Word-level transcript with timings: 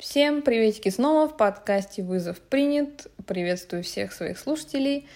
Всем 0.00 0.42
приветики 0.42 0.90
снова 0.90 1.28
в 1.28 1.36
подкасте 1.36 2.04
«Вызов 2.04 2.38
принят». 2.38 3.08
Приветствую 3.26 3.82
всех 3.82 4.12
своих 4.12 4.38
слушателей. 4.38 5.08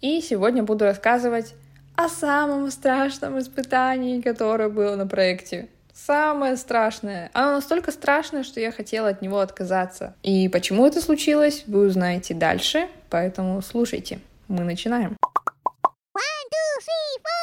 И 0.00 0.22
сегодня 0.22 0.62
буду 0.62 0.86
рассказывать 0.86 1.52
о 1.94 2.08
самом 2.08 2.70
страшном 2.70 3.38
испытании, 3.38 4.22
которое 4.22 4.70
было 4.70 4.96
на 4.96 5.06
проекте. 5.06 5.68
Самое 5.92 6.56
страшное. 6.56 7.30
Оно 7.34 7.56
настолько 7.56 7.92
страшное, 7.92 8.42
что 8.42 8.60
я 8.60 8.72
хотела 8.72 9.10
от 9.10 9.20
него 9.20 9.40
отказаться. 9.40 10.14
И 10.22 10.48
почему 10.48 10.86
это 10.86 11.02
случилось, 11.02 11.64
вы 11.66 11.88
узнаете 11.88 12.32
дальше, 12.32 12.88
поэтому 13.10 13.60
слушайте. 13.60 14.20
Мы 14.48 14.64
начинаем. 14.64 15.18
One, 15.20 16.46
two, 16.48 16.80
three, 16.80 17.20
four. 17.22 17.39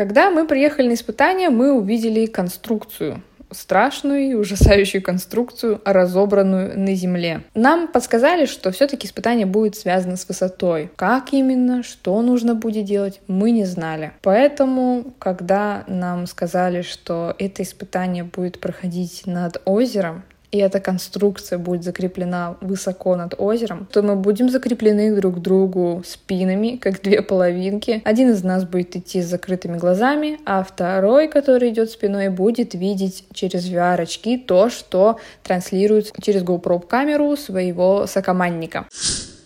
Когда 0.00 0.30
мы 0.30 0.46
приехали 0.46 0.88
на 0.88 0.94
испытание, 0.94 1.50
мы 1.50 1.74
увидели 1.74 2.24
конструкцию 2.24 3.22
страшную 3.52 4.30
и 4.30 4.34
ужасающую 4.34 5.02
конструкцию, 5.02 5.82
разобранную 5.84 6.78
на 6.78 6.94
земле. 6.94 7.42
Нам 7.54 7.88
подсказали, 7.88 8.46
что 8.46 8.70
все-таки 8.70 9.06
испытание 9.06 9.44
будет 9.44 9.76
связано 9.76 10.16
с 10.16 10.26
высотой. 10.26 10.90
Как 10.96 11.32
именно, 11.32 11.82
что 11.82 12.20
нужно 12.22 12.54
будет 12.54 12.84
делать, 12.84 13.20
мы 13.26 13.50
не 13.50 13.64
знали. 13.64 14.12
Поэтому, 14.22 15.12
когда 15.18 15.84
нам 15.86 16.26
сказали, 16.26 16.82
что 16.82 17.34
это 17.38 17.62
испытание 17.62 18.24
будет 18.24 18.60
проходить 18.60 19.26
над 19.26 19.60
озером, 19.64 20.22
и 20.50 20.58
эта 20.58 20.80
конструкция 20.80 21.58
будет 21.58 21.84
закреплена 21.84 22.56
высоко 22.60 23.16
над 23.16 23.34
озером, 23.38 23.86
то 23.92 24.02
мы 24.02 24.16
будем 24.16 24.48
закреплены 24.48 25.14
друг 25.14 25.36
к 25.36 25.38
другу 25.38 26.02
спинами, 26.04 26.76
как 26.76 27.00
две 27.02 27.22
половинки. 27.22 28.02
Один 28.04 28.30
из 28.30 28.42
нас 28.42 28.64
будет 28.64 28.96
идти 28.96 29.22
с 29.22 29.26
закрытыми 29.26 29.78
глазами, 29.78 30.40
а 30.44 30.64
второй, 30.64 31.28
который 31.28 31.70
идет 31.70 31.90
спиной, 31.90 32.28
будет 32.28 32.74
видеть 32.74 33.24
через 33.32 33.70
VR-очки 33.70 34.38
то, 34.38 34.70
что 34.70 35.18
транслируется 35.42 36.12
через 36.20 36.42
GoPro-камеру 36.42 37.36
своего 37.36 38.06
сокомандника. 38.06 38.86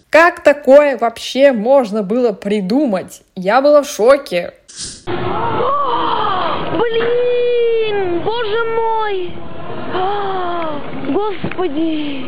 Как 0.08 0.42
такое 0.42 0.96
вообще 0.96 1.52
можно 1.52 2.02
было 2.02 2.33
придумать? 2.33 3.22
Я 3.34 3.61
была 3.61 3.83
в 3.83 3.89
шоке. 3.89 4.55
Блин, 6.74 8.22
боже 8.24 8.64
мой! 8.77 9.43
Господи! 11.25 12.27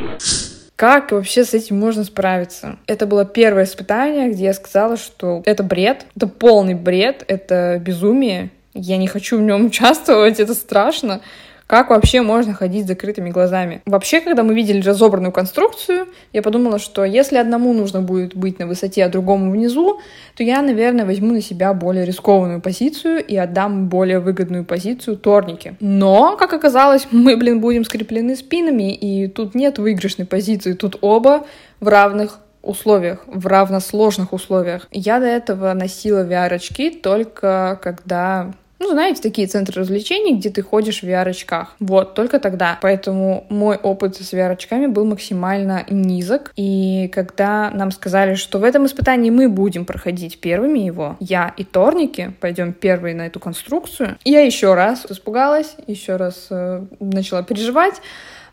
Как 0.77 1.13
вообще 1.13 1.45
с 1.45 1.55
этим 1.55 1.79
можно 1.79 2.05
справиться? 2.05 2.79
Это 2.87 3.07
было 3.07 3.25
первое 3.25 3.65
испытание, 3.65 4.31
где 4.31 4.45
я 4.45 4.55
сказала, 4.55 4.97
что 4.97 5.43
это 5.45 5.63
бред, 5.63 6.07
это 6.15 6.27
полный 6.27 6.75
бред, 6.75 7.25
это 7.29 7.79
безумие. 7.79 8.51
Я 8.75 8.97
не 8.99 9.07
хочу 9.07 9.39
в 9.39 9.43
нем 9.43 9.67
участвовать, 9.67 10.41
это 10.41 10.55
страшно. 10.55 11.21
Как 11.67 11.91
вообще 11.91 12.23
можно 12.23 12.55
ходить 12.55 12.85
с 12.85 12.89
закрытыми 12.89 13.31
глазами? 13.31 13.83
Вообще, 13.87 14.21
когда 14.21 14.45
мы 14.45 14.55
видели 14.55 14.81
разобранную 14.81 15.33
конструкцию, 15.33 16.07
я 16.33 16.41
подумала, 16.41 16.79
что 16.79 17.05
если 17.05 17.39
одному 17.39 17.73
нужно 17.73 18.03
будет 18.03 18.37
быть 18.37 18.61
на 18.61 18.69
высоте, 18.69 19.05
а 19.05 19.09
другому 19.09 19.51
внизу, 19.51 20.01
то 20.37 20.45
я, 20.45 20.63
наверное, 20.63 21.05
возьму 21.05 21.33
на 21.33 21.43
себя 21.43 21.75
более 21.75 22.05
рискованную 22.05 22.61
позицию 22.61 23.25
и 23.25 23.35
отдам 23.37 23.89
более 23.89 24.21
выгодную 24.21 24.65
позицию 24.65 25.17
торнике. 25.17 25.75
Но, 25.81 26.37
как 26.37 26.53
оказалось, 26.53 27.09
мы, 27.11 27.37
блин, 27.37 27.61
будем 27.61 27.85
скреплены 27.85 28.37
спинами, 28.37 28.95
и 28.95 29.27
тут 29.27 29.57
нет 29.57 29.79
выигрышной 29.79 30.27
позиции, 30.27 30.73
тут 30.73 30.99
оба 31.01 31.47
в 31.81 31.89
равных 31.89 32.39
условиях, 32.63 33.25
в 33.27 33.47
равносложных 33.47 34.33
условиях. 34.33 34.87
Я 34.93 35.19
до 35.19 35.27
этого 35.27 35.73
носила 35.73 36.25
VR-очки 36.25 36.91
только 36.91 37.79
когда 37.83 38.53
ну, 38.79 38.91
знаете, 38.91 39.23
такие 39.23 39.49
центры 39.49 39.81
развлечений, 39.81 40.37
где 40.37 40.51
ты 40.51 40.63
ходишь 40.63 41.01
в 41.01 41.05
VR-очках. 41.05 41.75
Вот, 41.81 42.15
только 42.15 42.39
тогда. 42.39 42.79
Поэтому 42.83 43.47
мой 43.49 43.77
опыт 43.77 44.17
с 44.17 44.33
VR-очками 44.33 44.87
был 44.87 45.05
максимально 45.05 45.85
низок. 45.89 46.53
И 46.57 47.09
когда 47.15 47.71
нам 47.71 47.91
сказали, 47.91 48.35
что 48.35 48.59
в 48.59 48.65
этом 48.65 48.87
испытании 48.87 49.31
мы 49.31 49.49
будем 49.49 49.87
проходить 49.87 50.41
первыми 50.41 50.81
его, 50.81 51.17
я 51.21 51.55
и 51.57 51.65
Торники 51.65 52.33
пойдем 52.41 52.73
первые 52.73 53.15
на 53.15 53.27
эту 53.27 53.41
конструкцию, 53.41 54.19
я 54.25 54.41
еще 54.41 54.75
раз 54.75 55.07
испугалась, 55.09 55.77
еще 55.87 56.17
раз 56.17 56.49
э, 56.51 56.85
начала 57.01 57.43
переживать, 57.43 57.95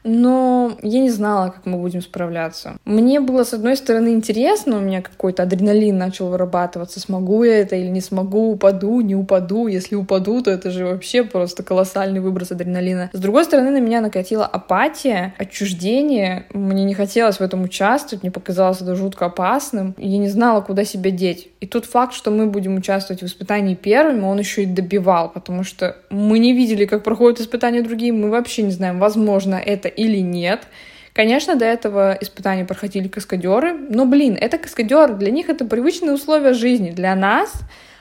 но 0.03 0.77
я 0.81 0.99
не 0.99 1.09
знала, 1.09 1.49
как 1.49 1.65
мы 1.65 1.77
будем 1.77 2.01
справляться. 2.01 2.77
Мне 2.85 3.19
было, 3.19 3.43
с 3.43 3.53
одной 3.53 3.77
стороны, 3.77 4.09
интересно, 4.09 4.77
у 4.77 4.81
меня 4.81 5.01
какой-то 5.01 5.43
адреналин 5.43 5.97
начал 5.97 6.29
вырабатываться, 6.29 6.99
смогу 6.99 7.43
я 7.43 7.59
это 7.59 7.75
или 7.75 7.87
не 7.87 8.01
смогу, 8.01 8.51
упаду, 8.51 9.01
не 9.01 9.15
упаду, 9.15 9.67
если 9.67 9.95
упаду, 9.95 10.41
то 10.41 10.51
это 10.51 10.71
же 10.71 10.85
вообще 10.85 11.23
просто 11.23 11.63
колоссальный 11.63 12.19
выброс 12.19 12.51
адреналина. 12.51 13.09
С 13.13 13.19
другой 13.19 13.45
стороны, 13.45 13.71
на 13.71 13.79
меня 13.79 14.01
накатила 14.01 14.45
апатия, 14.45 15.33
отчуждение, 15.37 16.45
мне 16.53 16.83
не 16.83 16.93
хотелось 16.93 17.37
в 17.37 17.41
этом 17.41 17.63
участвовать, 17.63 18.23
мне 18.23 18.31
показалось 18.31 18.81
это 18.81 18.95
жутко 18.95 19.25
опасным, 19.25 19.95
я 19.97 20.17
не 20.17 20.29
знала, 20.29 20.61
куда 20.61 20.83
себя 20.83 21.11
деть. 21.11 21.49
И 21.61 21.65
тот 21.65 21.85
факт, 21.85 22.13
что 22.13 22.31
мы 22.31 22.47
будем 22.47 22.75
участвовать 22.75 23.21
в 23.21 23.25
испытании 23.25 23.75
первыми, 23.75 24.23
он 24.23 24.39
еще 24.39 24.63
и 24.63 24.65
добивал, 24.65 25.29
потому 25.29 25.63
что 25.63 25.95
мы 26.09 26.39
не 26.39 26.53
видели, 26.53 26.85
как 26.85 27.03
проходят 27.03 27.39
испытания 27.39 27.81
другие, 27.81 28.11
мы 28.11 28.29
вообще 28.29 28.63
не 28.63 28.71
знаем, 28.71 28.99
возможно, 28.99 29.55
это 29.55 29.87
или 29.95 30.17
нет. 30.17 30.67
Конечно, 31.13 31.55
до 31.55 31.65
этого 31.65 32.17
испытания 32.19 32.65
проходили 32.65 33.07
каскадеры, 33.07 33.73
но, 33.73 34.05
блин, 34.05 34.35
это 34.39 34.57
каскадеры, 34.57 35.13
для 35.13 35.29
них 35.29 35.49
это 35.49 35.63
привычные 35.63 36.13
условия 36.13 36.53
жизни. 36.53 36.89
Для 36.89 37.15
нас, 37.15 37.53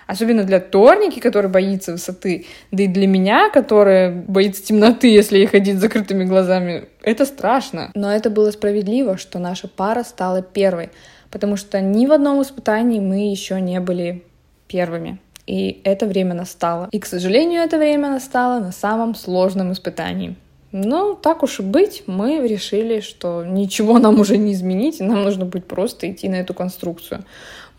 особенно 0.07 0.45
для 0.45 0.61
Торники, 0.61 1.21
который 1.21 1.51
боится 1.51 1.93
высоты, 1.93 2.47
да 2.71 2.85
и 2.85 2.87
для 2.87 3.07
меня, 3.07 3.51
которая 3.51 4.11
боится 4.11 4.65
темноты, 4.65 5.09
если 5.09 5.39
ей 5.39 5.47
ходить 5.47 5.77
с 5.77 5.81
закрытыми 5.81 6.25
глазами, 6.25 6.85
это 7.03 7.27
страшно. 7.27 7.91
Но 7.95 8.11
это 8.11 8.31
было 8.31 8.51
справедливо, 8.51 9.19
что 9.19 9.39
наша 9.39 9.69
пара 9.69 10.05
стала 10.05 10.41
первой, 10.41 10.89
потому 11.31 11.57
что 11.57 11.83
ни 11.83 12.07
в 12.07 12.13
одном 12.13 12.41
испытании 12.41 13.01
мы 13.01 13.31
еще 13.31 13.61
не 13.61 13.79
были 13.81 14.25
первыми. 14.69 15.19
И 15.47 15.81
это 15.85 16.07
время 16.07 16.35
настало. 16.35 16.89
И, 16.93 16.99
к 16.99 17.07
сожалению, 17.07 17.63
это 17.63 17.77
время 17.77 18.09
настало 18.11 18.61
на 18.61 18.73
самом 18.73 19.15
сложном 19.15 19.73
испытании. 19.73 20.37
Ну, 20.73 21.15
так 21.15 21.43
уж 21.43 21.61
и 21.61 21.63
быть, 21.63 22.05
мы 22.07 22.49
решили, 22.49 23.01
что 23.01 23.45
ничего 23.45 23.99
нам 23.99 24.19
уже 24.19 24.39
не 24.39 24.53
изменить, 24.53 25.01
нам 25.01 25.23
нужно 25.23 25.45
будет 25.45 25.67
просто 25.67 26.11
идти 26.11 26.31
на 26.31 26.37
эту 26.37 26.55
конструкцию 26.55 27.25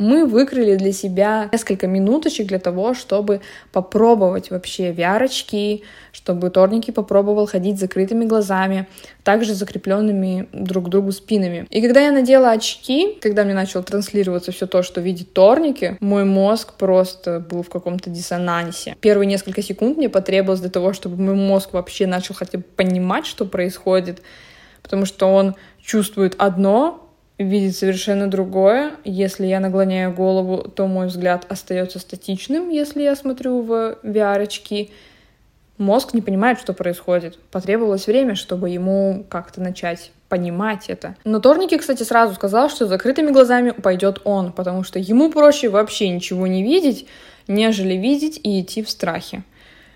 мы 0.03 0.25
выкрыли 0.25 0.75
для 0.75 0.91
себя 0.91 1.49
несколько 1.51 1.87
минуточек 1.87 2.47
для 2.47 2.59
того, 2.59 2.93
чтобы 2.93 3.41
попробовать 3.71 4.51
вообще 4.51 4.91
VR-очки, 4.91 5.83
чтобы 6.11 6.49
Торники 6.49 6.91
попробовал 6.91 7.47
ходить 7.47 7.79
закрытыми 7.79 8.25
глазами, 8.25 8.87
также 9.23 9.53
закрепленными 9.53 10.47
друг 10.51 10.85
к 10.85 10.89
другу 10.89 11.11
спинами. 11.11 11.65
И 11.69 11.81
когда 11.81 12.01
я 12.01 12.11
надела 12.11 12.51
очки, 12.51 13.17
когда 13.21 13.45
мне 13.45 13.53
начало 13.53 13.83
транслироваться 13.83 14.51
все 14.51 14.67
то, 14.67 14.83
что 14.83 14.99
видит 14.99 15.33
Торники, 15.33 15.97
мой 16.01 16.25
мозг 16.25 16.73
просто 16.73 17.39
был 17.39 17.63
в 17.63 17.69
каком-то 17.69 18.09
диссонансе. 18.09 18.97
Первые 18.99 19.25
несколько 19.25 19.61
секунд 19.61 19.97
мне 19.97 20.09
потребовалось 20.09 20.59
для 20.59 20.69
того, 20.69 20.91
чтобы 20.91 21.21
мой 21.21 21.35
мозг 21.35 21.73
вообще 21.73 22.07
начал 22.07 22.35
хотя 22.35 22.57
бы 22.57 22.63
понимать, 22.63 23.25
что 23.25 23.45
происходит, 23.45 24.21
потому 24.81 25.05
что 25.05 25.27
он 25.27 25.55
чувствует 25.81 26.35
одно, 26.37 26.99
видит 27.37 27.75
совершенно 27.75 28.29
другое. 28.29 28.93
Если 29.03 29.45
я 29.45 29.59
наклоняю 29.59 30.13
голову, 30.13 30.63
то 30.69 30.87
мой 30.87 31.07
взгляд 31.07 31.45
остается 31.49 31.99
статичным, 31.99 32.69
если 32.69 33.03
я 33.03 33.15
смотрю 33.15 33.61
в 33.61 33.97
VR-очки. 34.03 34.91
Мозг 35.77 36.13
не 36.13 36.21
понимает, 36.21 36.59
что 36.59 36.73
происходит. 36.73 37.39
Потребовалось 37.51 38.07
время, 38.07 38.35
чтобы 38.35 38.69
ему 38.69 39.25
как-то 39.29 39.59
начать 39.61 40.11
понимать 40.29 40.89
это. 40.89 41.15
Но 41.25 41.39
Торники, 41.39 41.77
кстати, 41.77 42.03
сразу 42.03 42.35
сказал, 42.35 42.69
что 42.69 42.87
закрытыми 42.87 43.31
глазами 43.31 43.71
пойдет 43.71 44.21
он, 44.23 44.51
потому 44.51 44.83
что 44.83 44.97
ему 44.97 45.31
проще 45.31 45.69
вообще 45.69 46.09
ничего 46.09 46.47
не 46.47 46.63
видеть, 46.63 47.07
нежели 47.47 47.95
видеть 47.95 48.39
и 48.43 48.61
идти 48.61 48.81
в 48.81 48.89
страхе. 48.89 49.43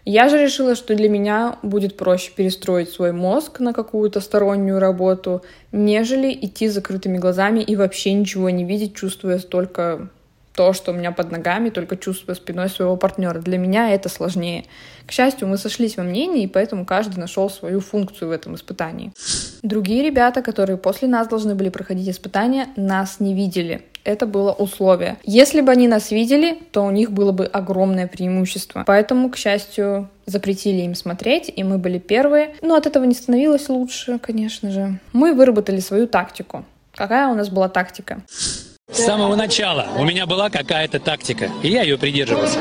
Я 0.10 0.30
же 0.30 0.42
решила, 0.42 0.74
что 0.76 0.96
для 0.96 1.10
меня 1.10 1.58
будет 1.64 1.98
проще 1.98 2.32
перестроить 2.34 2.90
свой 2.90 3.12
мозг 3.12 3.60
на 3.60 3.74
какую-то 3.74 4.22
стороннюю 4.22 4.80
работу, 4.80 5.42
нежели 5.74 6.32
идти 6.32 6.70
с 6.70 6.76
закрытыми 6.76 7.18
глазами 7.18 7.60
и 7.60 7.76
вообще 7.76 8.14
ничего 8.14 8.50
не 8.50 8.64
видеть, 8.64 8.96
чувствуя 8.96 9.38
только 9.38 10.08
то, 10.56 10.72
что 10.72 10.94
у 10.94 10.96
меня 10.96 11.12
под 11.12 11.34
ногами, 11.34 11.72
только 11.72 11.98
чувствуя 11.98 12.36
спиной 12.36 12.70
своего 12.70 12.96
партнера. 12.96 13.40
Для 13.40 13.58
меня 13.58 13.94
это 13.94 14.08
сложнее. 14.08 14.64
К 15.06 15.12
счастью, 15.12 15.50
мы 15.50 15.58
сошлись 15.58 15.98
во 15.98 16.04
мнении, 16.04 16.44
и 16.44 16.48
поэтому 16.48 16.86
каждый 16.86 17.20
нашел 17.20 17.50
свою 17.50 17.82
функцию 17.82 18.30
в 18.30 18.32
этом 18.32 18.56
испытании. 18.56 19.12
Другие 19.62 20.04
ребята, 20.04 20.42
которые 20.42 20.78
после 20.78 21.10
нас 21.10 21.28
должны 21.28 21.54
были 21.54 21.68
проходить 21.68 22.08
испытания, 22.08 22.70
нас 22.78 23.20
не 23.20 23.34
видели 23.34 23.82
это 24.08 24.26
было 24.26 24.52
условие. 24.54 25.18
Если 25.24 25.62
бы 25.62 25.72
они 25.72 25.88
нас 25.88 26.12
видели, 26.12 26.58
то 26.72 26.84
у 26.86 26.92
них 26.92 27.12
было 27.12 27.32
бы 27.32 27.46
огромное 27.46 28.08
преимущество. 28.08 28.84
Поэтому, 28.88 29.30
к 29.30 29.38
счастью, 29.38 30.10
запретили 30.26 30.82
им 30.84 30.96
смотреть, 30.96 31.52
и 31.54 31.64
мы 31.64 31.78
были 31.78 32.00
первые. 32.00 32.56
Но 32.62 32.76
от 32.76 32.88
этого 32.88 33.04
не 33.04 33.14
становилось 33.14 33.70
лучше, 33.70 34.18
конечно 34.20 34.72
же. 34.72 35.00
Мы 35.14 35.34
выработали 35.34 35.82
свою 35.82 36.08
тактику. 36.08 36.64
Какая 36.96 37.28
у 37.28 37.36
нас 37.36 37.50
была 37.50 37.68
тактика? 37.70 38.22
С 38.92 39.06
самого 39.06 39.36
начала 39.36 39.88
у 40.00 40.06
меня 40.06 40.26
была 40.26 40.50
какая-то 40.50 41.00
тактика, 41.00 41.50
и 41.62 41.68
я 41.68 41.82
ее 41.84 41.98
придерживался. 41.98 42.60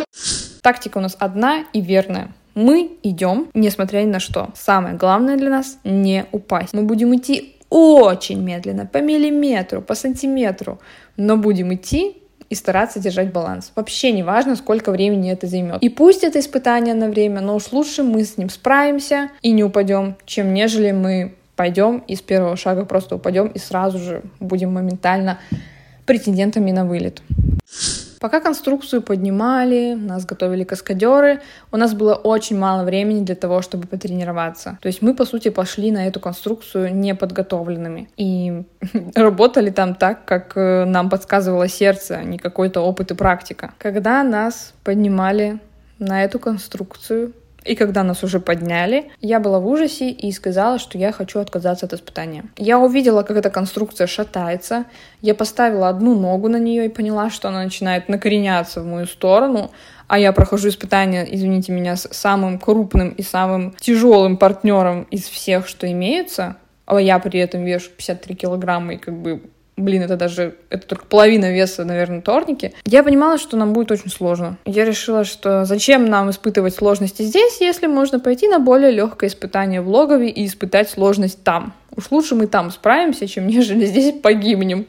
Тактика 0.63 0.99
у 0.99 1.01
нас 1.01 1.17
одна 1.21 1.65
и 1.73 1.81
верная. 1.81 2.33
Мы 2.55 2.91
идем, 3.05 3.49
несмотря 3.55 4.01
ни 4.01 4.07
на 4.07 4.19
что. 4.19 4.49
Самое 4.55 4.97
главное 4.97 5.37
для 5.37 5.51
нас— 5.51 5.79
не 5.85 6.25
упасть. 6.33 6.73
Мы 6.73 6.83
будем 6.83 7.15
идти 7.15 7.57
очень 7.69 8.43
медленно, 8.43 8.87
по 8.87 8.99
миллиметру, 8.99 9.83
по 9.83 9.95
сантиметру, 9.95 10.79
но 11.17 11.37
будем 11.37 11.75
идти 11.75 12.17
и 12.49 12.55
стараться 12.55 13.01
держать 13.01 13.33
баланс. 13.33 13.73
Вообще 13.75 14.13
не 14.13 14.23
важно, 14.23 14.57
сколько 14.57 14.93
времени 14.93 15.33
это 15.33 15.47
займет. 15.47 15.83
И 15.83 15.89
пусть 15.89 16.23
это 16.23 16.39
испытание 16.39 16.95
на 16.95 17.09
время, 17.09 17.41
но 17.41 17.57
уж 17.57 17.73
лучше 17.73 18.03
мы 18.03 18.25
с 18.25 18.37
ним 18.37 18.51
справимся 18.51 19.31
и 19.43 19.53
не 19.53 19.65
упадем, 19.65 20.17
чем 20.25 20.55
нежели 20.55 20.93
мы 20.93 21.35
пойдем 21.57 22.05
и 22.07 22.15
с 22.15 22.21
первого 22.21 22.57
шага 22.57 22.85
просто 22.85 23.17
упадем 23.17 23.49
и 23.49 23.59
сразу 23.59 23.99
же 23.99 24.23
будем 24.41 24.73
моментально 24.73 25.39
претендентами 26.05 26.71
на 26.71 26.85
вылет. 26.85 27.23
Пока 28.27 28.41
конструкцию 28.41 29.03
поднимали, 29.03 29.95
нас 29.95 30.27
готовили 30.27 30.65
каскадеры, 30.65 31.43
у 31.71 31.77
нас 31.77 31.95
было 31.95 32.15
очень 32.17 32.59
мало 32.59 32.83
времени 32.83 33.25
для 33.25 33.37
того, 33.37 33.63
чтобы 33.63 33.87
потренироваться. 33.87 34.79
То 34.83 34.89
есть 34.89 35.01
мы, 35.01 35.15
по 35.15 35.25
сути, 35.25 35.51
пошли 35.51 35.93
на 35.93 36.09
эту 36.09 36.19
конструкцию 36.19 36.93
неподготовленными. 36.93 38.09
И 38.17 38.65
работали 39.15 39.71
там 39.71 39.95
так, 39.95 40.25
как 40.25 40.57
э, 40.57 40.85
нам 40.87 41.09
подсказывало 41.09 41.69
сердце, 41.69 42.17
а 42.17 42.25
не 42.25 42.39
какой-то 42.39 42.81
опыт 42.81 43.13
и 43.13 43.15
практика. 43.15 43.73
Когда 43.79 44.25
нас 44.25 44.75
поднимали 44.83 45.61
на 46.01 46.25
эту 46.25 46.41
конструкцию, 46.41 47.33
и 47.67 47.75
когда 47.75 48.03
нас 48.03 48.23
уже 48.23 48.41
подняли, 48.41 49.11
я 49.21 49.41
была 49.41 49.59
в 49.59 49.67
ужасе 49.67 50.11
и 50.11 50.33
сказала, 50.33 50.79
что 50.79 50.99
я 50.99 51.13
хочу 51.13 51.41
отказаться 51.41 51.87
от 51.87 51.93
испытания. 51.93 52.45
Я 52.57 52.79
увидела, 52.79 53.23
как 53.23 53.37
эта 53.37 53.51
конструкция 53.51 54.07
шатается. 54.07 54.85
Я 55.21 55.35
поставила 55.35 55.89
одну 55.89 56.19
ногу 56.19 56.49
на 56.49 56.59
нее 56.59 56.87
и 56.87 56.89
поняла, 56.89 57.31
что 57.31 57.49
она 57.49 57.65
начинает 57.65 58.09
накореняться 58.09 58.81
в 58.81 58.87
мою 58.87 59.07
сторону. 59.07 59.71
А 60.09 60.19
я 60.19 60.33
прохожу 60.33 60.69
испытание, 60.69 61.27
извините 61.35 61.73
меня, 61.73 61.97
с 61.97 62.09
самым 62.13 62.59
крупным 62.59 63.11
и 63.11 63.23
самым 63.23 63.75
тяжелым 63.81 64.37
партнером 64.37 65.03
из 65.11 65.25
всех, 65.25 65.67
что 65.67 65.91
имеются. 65.91 66.57
А 66.87 67.01
я 67.01 67.19
при 67.19 67.41
этом 67.41 67.65
вешу 67.65 67.91
53 67.97 68.37
килограмма 68.37 68.95
и 68.95 68.97
как 68.99 69.15
бы 69.15 69.43
блин, 69.77 70.03
это 70.03 70.17
даже, 70.17 70.57
это 70.71 70.87
только 70.87 71.07
половина 71.07 71.53
веса, 71.53 71.85
наверное, 71.85 72.23
торники, 72.23 72.75
я 72.85 73.03
понимала, 73.03 73.39
что 73.39 73.57
нам 73.57 73.73
будет 73.73 73.91
очень 73.91 74.11
сложно. 74.11 74.57
Я 74.65 74.85
решила, 74.85 75.25
что 75.25 75.65
зачем 75.65 76.07
нам 76.07 76.31
испытывать 76.31 76.75
сложности 76.75 77.23
здесь, 77.23 77.61
если 77.61 77.87
можно 77.87 78.19
пойти 78.19 78.49
на 78.49 78.59
более 78.59 78.91
легкое 78.91 79.29
испытание 79.29 79.81
в 79.81 79.89
логове 79.89 80.31
и 80.31 80.47
испытать 80.47 80.89
сложность 80.89 81.43
там. 81.43 81.75
Уж 81.97 82.11
лучше 82.11 82.35
мы 82.35 82.47
там 82.47 82.71
справимся, 82.71 83.27
чем 83.29 83.47
нежели 83.49 83.87
здесь 83.87 84.15
погибнем. 84.21 84.87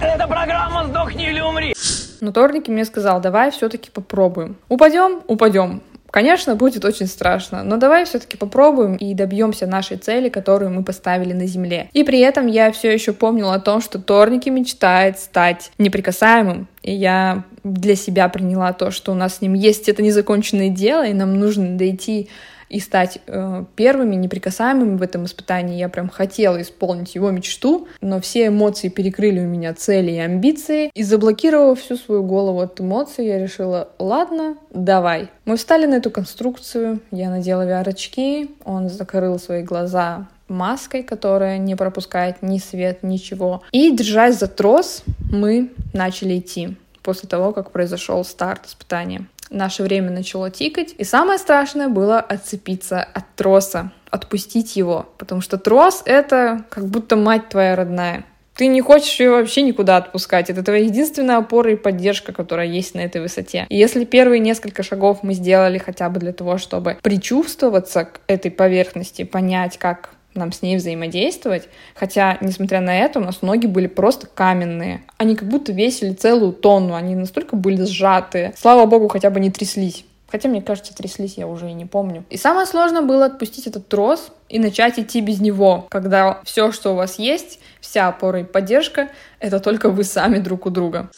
Это 0.00 0.28
программа 0.28 0.86
«Сдохни 0.86 1.28
или 1.28 1.40
умри». 1.40 1.74
Но 2.20 2.32
Торники 2.32 2.70
мне 2.70 2.84
сказал, 2.84 3.20
давай 3.20 3.50
все-таки 3.50 3.90
попробуем. 3.90 4.56
Упадем? 4.68 5.22
Упадем. 5.26 5.82
Конечно, 6.10 6.56
будет 6.56 6.84
очень 6.84 7.06
страшно, 7.06 7.62
но 7.62 7.76
давай 7.76 8.04
все-таки 8.04 8.36
попробуем 8.36 8.96
и 8.96 9.12
добьемся 9.14 9.66
нашей 9.66 9.98
цели, 9.98 10.28
которую 10.28 10.70
мы 10.70 10.82
поставили 10.82 11.34
на 11.34 11.46
Земле. 11.46 11.90
И 11.92 12.02
при 12.02 12.20
этом 12.20 12.46
я 12.46 12.72
все 12.72 12.92
еще 12.92 13.12
помнила 13.12 13.54
о 13.54 13.60
том, 13.60 13.80
что 13.82 13.98
Торники 13.98 14.48
мечтает 14.48 15.18
стать 15.18 15.70
неприкасаемым. 15.78 16.66
И 16.82 16.94
я 16.94 17.44
для 17.62 17.94
себя 17.94 18.28
приняла 18.28 18.72
то, 18.72 18.90
что 18.90 19.12
у 19.12 19.14
нас 19.14 19.36
с 19.36 19.40
ним 19.42 19.52
есть 19.52 19.88
это 19.88 20.02
незаконченное 20.02 20.70
дело, 20.70 21.06
и 21.06 21.12
нам 21.12 21.38
нужно 21.38 21.76
дойти 21.76 22.28
и 22.68 22.80
стать 22.80 23.18
э, 23.26 23.64
первыми, 23.76 24.14
неприкасаемыми 24.14 24.96
в 24.96 25.02
этом 25.02 25.24
испытании. 25.24 25.78
Я 25.78 25.88
прям 25.88 26.08
хотела 26.08 26.60
исполнить 26.60 27.14
его 27.14 27.30
мечту, 27.30 27.88
но 28.00 28.20
все 28.20 28.48
эмоции 28.48 28.88
перекрыли 28.88 29.40
у 29.40 29.46
меня 29.46 29.74
цели 29.74 30.12
и 30.12 30.18
амбиции. 30.18 30.90
И 30.94 31.02
заблокировав 31.02 31.80
всю 31.80 31.96
свою 31.96 32.22
голову 32.22 32.60
от 32.60 32.80
эмоций, 32.80 33.26
я 33.26 33.38
решила, 33.38 33.88
ладно, 33.98 34.56
давай. 34.70 35.28
Мы 35.44 35.56
встали 35.56 35.86
на 35.86 35.96
эту 35.96 36.10
конструкцию, 36.10 37.00
я 37.10 37.30
надела 37.30 37.66
VR-очки, 37.66 38.50
он 38.64 38.88
закрыл 38.88 39.38
свои 39.38 39.62
глаза 39.62 40.28
маской, 40.48 41.02
которая 41.02 41.58
не 41.58 41.74
пропускает 41.74 42.42
ни 42.42 42.58
свет, 42.58 43.02
ничего. 43.02 43.62
И, 43.72 43.94
держась 43.94 44.38
за 44.38 44.48
трос, 44.48 45.02
мы 45.30 45.70
начали 45.92 46.38
идти 46.38 46.76
после 47.02 47.28
того, 47.28 47.52
как 47.52 47.70
произошел 47.70 48.24
старт 48.24 48.66
испытания. 48.66 49.26
Наше 49.50 49.82
время 49.82 50.10
начало 50.10 50.50
тикать, 50.50 50.94
и 50.98 51.04
самое 51.04 51.38
страшное 51.38 51.88
было 51.88 52.18
отцепиться 52.18 53.02
от 53.02 53.24
троса, 53.34 53.92
отпустить 54.10 54.76
его, 54.76 55.08
потому 55.18 55.40
что 55.40 55.58
трос— 55.58 56.02
это 56.04 56.64
как 56.70 56.86
будто 56.86 57.16
мать 57.16 57.48
твоя 57.48 57.76
родная. 57.76 58.24
Ты 58.58 58.66
не 58.66 58.80
хочешь 58.80 59.20
ее 59.20 59.30
вообще 59.30 59.62
никуда 59.62 59.98
отпускать. 59.98 60.50
Это 60.50 60.64
твоя 60.64 60.82
единственная 60.84 61.36
опора 61.36 61.70
и 61.70 61.76
поддержка, 61.76 62.32
которая 62.32 62.66
есть 62.66 62.92
на 62.92 62.98
этой 62.98 63.20
высоте. 63.20 63.66
И 63.68 63.76
если 63.76 64.04
первые 64.04 64.40
несколько 64.40 64.82
шагов 64.82 65.22
мы 65.22 65.34
сделали 65.34 65.78
хотя 65.78 66.08
бы 66.08 66.18
для 66.18 66.32
того, 66.32 66.58
чтобы 66.58 66.98
причувствоваться 67.00 68.06
к 68.06 68.20
этой 68.26 68.50
поверхности, 68.50 69.22
понять, 69.22 69.78
как 69.78 70.10
нам 70.38 70.52
с 70.52 70.62
ней 70.62 70.76
взаимодействовать. 70.76 71.68
Хотя, 71.94 72.38
несмотря 72.40 72.80
на 72.80 72.96
это, 72.96 73.18
у 73.18 73.22
нас 73.22 73.42
ноги 73.42 73.66
были 73.66 73.86
просто 73.86 74.26
каменные. 74.26 75.02
Они 75.18 75.36
как 75.36 75.48
будто 75.48 75.72
весили 75.72 76.12
целую 76.12 76.52
тонну, 76.52 76.94
они 76.94 77.14
настолько 77.14 77.56
были 77.56 77.84
сжатые. 77.84 78.54
Слава 78.56 78.86
богу, 78.86 79.08
хотя 79.08 79.30
бы 79.30 79.40
не 79.40 79.50
тряслись. 79.50 80.04
Хотя, 80.30 80.48
мне 80.48 80.60
кажется, 80.60 80.94
тряслись, 80.94 81.38
я 81.38 81.46
уже 81.46 81.70
и 81.70 81.72
не 81.72 81.86
помню. 81.86 82.24
И 82.28 82.36
самое 82.36 82.66
сложное 82.66 83.00
было 83.00 83.26
отпустить 83.26 83.66
этот 83.66 83.88
трос 83.88 84.30
и 84.48 84.58
начать 84.58 84.98
идти 84.98 85.20
без 85.20 85.40
него, 85.40 85.86
когда 85.90 86.40
все, 86.44 86.70
что 86.70 86.92
у 86.92 86.96
вас 86.96 87.18
есть, 87.18 87.60
вся 87.80 88.08
опора 88.08 88.40
и 88.40 88.44
поддержка, 88.44 89.08
это 89.40 89.58
только 89.58 89.88
вы 89.88 90.04
сами 90.04 90.38
друг 90.38 90.66
у 90.66 90.70
друга. 90.70 91.10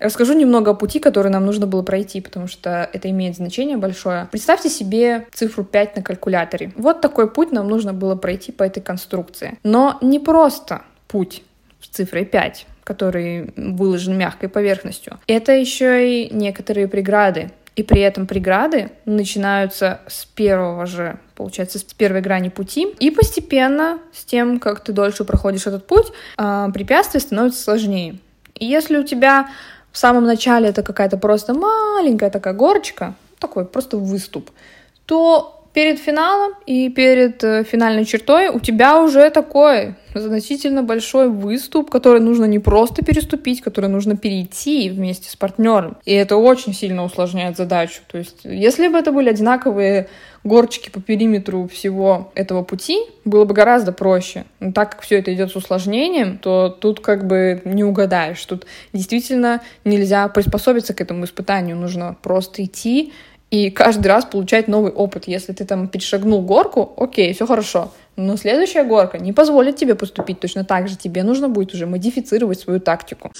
Расскажу 0.00 0.32
немного 0.32 0.70
о 0.70 0.74
пути, 0.74 0.98
который 0.98 1.30
нам 1.30 1.44
нужно 1.44 1.66
было 1.66 1.82
пройти, 1.82 2.20
потому 2.20 2.48
что 2.48 2.88
это 2.92 3.10
имеет 3.10 3.36
значение 3.36 3.76
большое. 3.76 4.28
Представьте 4.30 4.70
себе 4.70 5.26
цифру 5.32 5.62
5 5.62 5.96
на 5.96 6.02
калькуляторе. 6.02 6.72
Вот 6.76 7.00
такой 7.02 7.30
путь 7.30 7.52
нам 7.52 7.68
нужно 7.68 7.92
было 7.92 8.16
пройти 8.16 8.50
по 8.50 8.62
этой 8.62 8.80
конструкции. 8.80 9.58
Но 9.62 9.98
не 10.00 10.18
просто 10.18 10.82
путь 11.06 11.42
с 11.80 11.88
цифрой 11.88 12.24
5 12.24 12.66
который 12.82 13.52
выложен 13.56 14.18
мягкой 14.18 14.48
поверхностью. 14.48 15.20
Это 15.28 15.52
еще 15.52 16.24
и 16.24 16.34
некоторые 16.34 16.88
преграды. 16.88 17.52
И 17.76 17.84
при 17.84 18.00
этом 18.00 18.26
преграды 18.26 18.90
начинаются 19.04 20.00
с 20.08 20.24
первого 20.24 20.86
же, 20.86 21.20
получается, 21.36 21.78
с 21.78 21.84
первой 21.84 22.20
грани 22.20 22.48
пути. 22.48 22.88
И 22.98 23.12
постепенно, 23.12 24.00
с 24.12 24.24
тем, 24.24 24.58
как 24.58 24.82
ты 24.82 24.92
дольше 24.92 25.24
проходишь 25.24 25.68
этот 25.68 25.86
путь, 25.86 26.06
а, 26.36 26.68
препятствия 26.70 27.20
становятся 27.20 27.62
сложнее. 27.62 28.18
И 28.58 28.66
если 28.66 28.98
у 28.98 29.04
тебя 29.04 29.48
в 29.92 29.98
самом 29.98 30.24
начале 30.24 30.68
это 30.68 30.82
какая-то 30.82 31.16
просто 31.16 31.54
маленькая 31.54 32.30
такая 32.30 32.54
горочка, 32.54 33.14
такой 33.38 33.64
просто 33.64 33.96
выступ, 33.96 34.50
то 35.06 35.60
перед 35.72 35.98
финалом 35.98 36.52
и 36.66 36.88
перед 36.88 37.42
э, 37.44 37.64
финальной 37.64 38.04
чертой 38.04 38.48
у 38.48 38.58
тебя 38.58 39.00
уже 39.00 39.30
такой 39.30 39.94
значительно 40.14 40.82
большой 40.82 41.28
выступ, 41.28 41.90
который 41.90 42.20
нужно 42.20 42.44
не 42.46 42.58
просто 42.58 43.04
переступить, 43.04 43.60
который 43.60 43.88
нужно 43.88 44.16
перейти 44.16 44.90
вместе 44.90 45.30
с 45.30 45.36
партнером. 45.36 45.96
И 46.04 46.12
это 46.12 46.36
очень 46.36 46.74
сильно 46.74 47.04
усложняет 47.04 47.56
задачу. 47.56 48.00
То 48.10 48.18
есть, 48.18 48.40
если 48.44 48.88
бы 48.88 48.98
это 48.98 49.12
были 49.12 49.30
одинаковые 49.30 50.08
горочки 50.44 50.90
по 50.90 51.00
периметру 51.00 51.68
всего 51.68 52.32
этого 52.34 52.62
пути, 52.62 52.98
было 53.24 53.44
бы 53.44 53.54
гораздо 53.54 53.92
проще. 53.92 54.44
Но 54.58 54.72
так 54.72 54.92
как 54.92 55.02
все 55.02 55.18
это 55.18 55.32
идет 55.34 55.50
с 55.50 55.56
усложнением, 55.56 56.38
то 56.38 56.68
тут 56.68 57.00
как 57.00 57.26
бы 57.26 57.60
не 57.64 57.84
угадаешь. 57.84 58.44
Тут 58.44 58.66
действительно 58.92 59.60
нельзя 59.84 60.28
приспособиться 60.28 60.94
к 60.94 61.00
этому 61.00 61.24
испытанию. 61.24 61.76
Нужно 61.76 62.16
просто 62.22 62.64
идти, 62.64 63.12
и 63.50 63.70
каждый 63.70 64.06
раз 64.06 64.24
получать 64.24 64.68
новый 64.68 64.92
опыт. 64.92 65.24
Если 65.26 65.52
ты 65.52 65.64
там 65.64 65.88
перешагнул 65.88 66.40
горку, 66.42 66.92
окей, 66.96 67.34
все 67.34 67.46
хорошо. 67.46 67.92
Но 68.16 68.36
следующая 68.36 68.84
горка 68.84 69.18
не 69.18 69.32
позволит 69.32 69.76
тебе 69.76 69.94
поступить 69.96 70.38
точно 70.40 70.64
так 70.64 70.88
же. 70.88 70.96
Тебе 70.96 71.24
нужно 71.24 71.48
будет 71.48 71.74
уже 71.74 71.86
модифицировать 71.86 72.60
свою 72.60 72.80
тактику. 72.80 73.32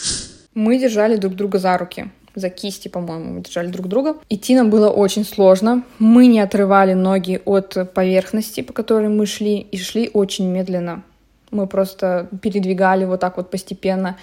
Мы 0.52 0.78
держали 0.80 1.16
друг 1.16 1.34
друга 1.34 1.58
за 1.58 1.78
руки 1.78 2.10
за 2.34 2.50
кисти, 2.50 2.88
по-моему, 2.88 3.34
мы 3.34 3.40
держали 3.40 3.68
друг 3.68 3.88
друга. 3.88 4.16
Идти 4.28 4.54
нам 4.54 4.70
было 4.70 4.88
очень 4.90 5.24
сложно. 5.24 5.82
Мы 5.98 6.26
не 6.26 6.40
отрывали 6.40 6.92
ноги 6.92 7.40
от 7.44 7.92
поверхности, 7.94 8.60
по 8.60 8.72
которой 8.72 9.08
мы 9.08 9.26
шли, 9.26 9.58
и 9.58 9.76
шли 9.78 10.10
очень 10.12 10.48
медленно. 10.48 11.02
Мы 11.50 11.66
просто 11.66 12.28
передвигали 12.42 13.04
вот 13.04 13.20
так 13.20 13.36
вот 13.36 13.50
постепенно. 13.50 14.16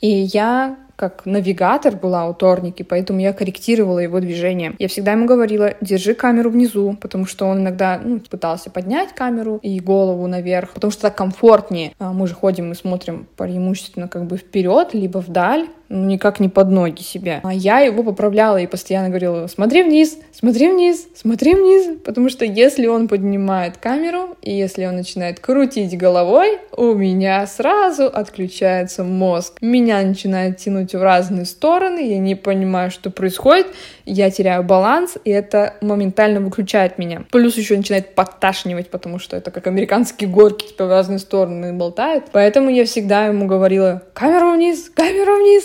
И 0.00 0.08
я 0.08 0.76
как 0.96 1.26
навигатор 1.26 1.96
была 1.96 2.28
у 2.28 2.34
Торники, 2.34 2.82
поэтому 2.82 3.20
я 3.20 3.32
корректировала 3.32 3.98
его 3.98 4.20
движение. 4.20 4.74
Я 4.78 4.88
всегда 4.88 5.12
ему 5.12 5.26
говорила, 5.26 5.74
держи 5.80 6.14
камеру 6.14 6.50
внизу, 6.50 6.96
потому 7.00 7.26
что 7.26 7.46
он 7.46 7.60
иногда 7.60 8.00
ну, 8.02 8.20
пытался 8.20 8.70
поднять 8.70 9.12
камеру 9.12 9.58
и 9.62 9.80
голову 9.80 10.26
наверх, 10.26 10.70
потому 10.70 10.90
что 10.90 11.02
так 11.02 11.16
комфортнее. 11.16 11.92
А 11.98 12.12
мы 12.12 12.26
же 12.26 12.34
ходим 12.34 12.72
и 12.72 12.74
смотрим 12.74 13.26
преимущественно 13.36 14.08
как 14.08 14.26
бы 14.26 14.36
вперед, 14.36 14.90
либо 14.92 15.18
вдаль, 15.18 15.66
ну, 15.88 16.04
никак 16.06 16.40
не 16.40 16.48
под 16.48 16.70
ноги 16.70 17.02
себе. 17.02 17.40
А 17.42 17.52
я 17.52 17.80
его 17.80 18.02
поправляла 18.02 18.58
и 18.58 18.66
постоянно 18.66 19.08
говорила, 19.08 19.46
смотри 19.46 19.82
вниз, 19.82 20.18
смотри 20.32 20.70
вниз, 20.70 21.06
смотри 21.14 21.54
вниз, 21.54 21.98
потому 22.04 22.28
что 22.28 22.44
если 22.44 22.86
он 22.86 23.08
поднимает 23.08 23.76
камеру, 23.76 24.36
и 24.42 24.52
если 24.52 24.86
он 24.86 24.96
начинает 24.96 25.40
крутить 25.40 25.96
головой, 25.96 26.58
у 26.76 26.94
меня 26.94 27.46
сразу 27.46 28.06
отключается 28.06 29.04
мозг. 29.04 29.58
Меня 29.60 30.02
начинает 30.02 30.58
тянуть 30.58 30.94
в 30.94 31.02
разные 31.02 31.44
стороны, 31.44 31.98
я 32.08 32.18
не 32.18 32.34
понимаю, 32.34 32.90
что 32.90 33.10
происходит, 33.10 33.66
я 34.06 34.30
теряю 34.30 34.62
баланс, 34.62 35.16
и 35.24 35.30
это 35.30 35.74
моментально 35.80 36.40
выключает 36.40 36.98
меня. 36.98 37.24
Плюс 37.30 37.56
еще 37.56 37.76
начинает 37.76 38.14
подташнивать, 38.14 38.90
потому 38.90 39.18
что 39.18 39.36
это 39.36 39.50
как 39.50 39.66
американские 39.66 40.28
горки, 40.28 40.68
типа 40.68 40.86
в 40.86 40.90
разные 40.90 41.18
стороны 41.18 41.72
болтает. 41.72 42.24
Поэтому 42.32 42.70
я 42.70 42.84
всегда 42.84 43.26
ему 43.26 43.46
говорила, 43.46 44.02
камеру 44.12 44.52
вниз, 44.52 44.90
камеру 44.94 45.36
вниз. 45.36 45.64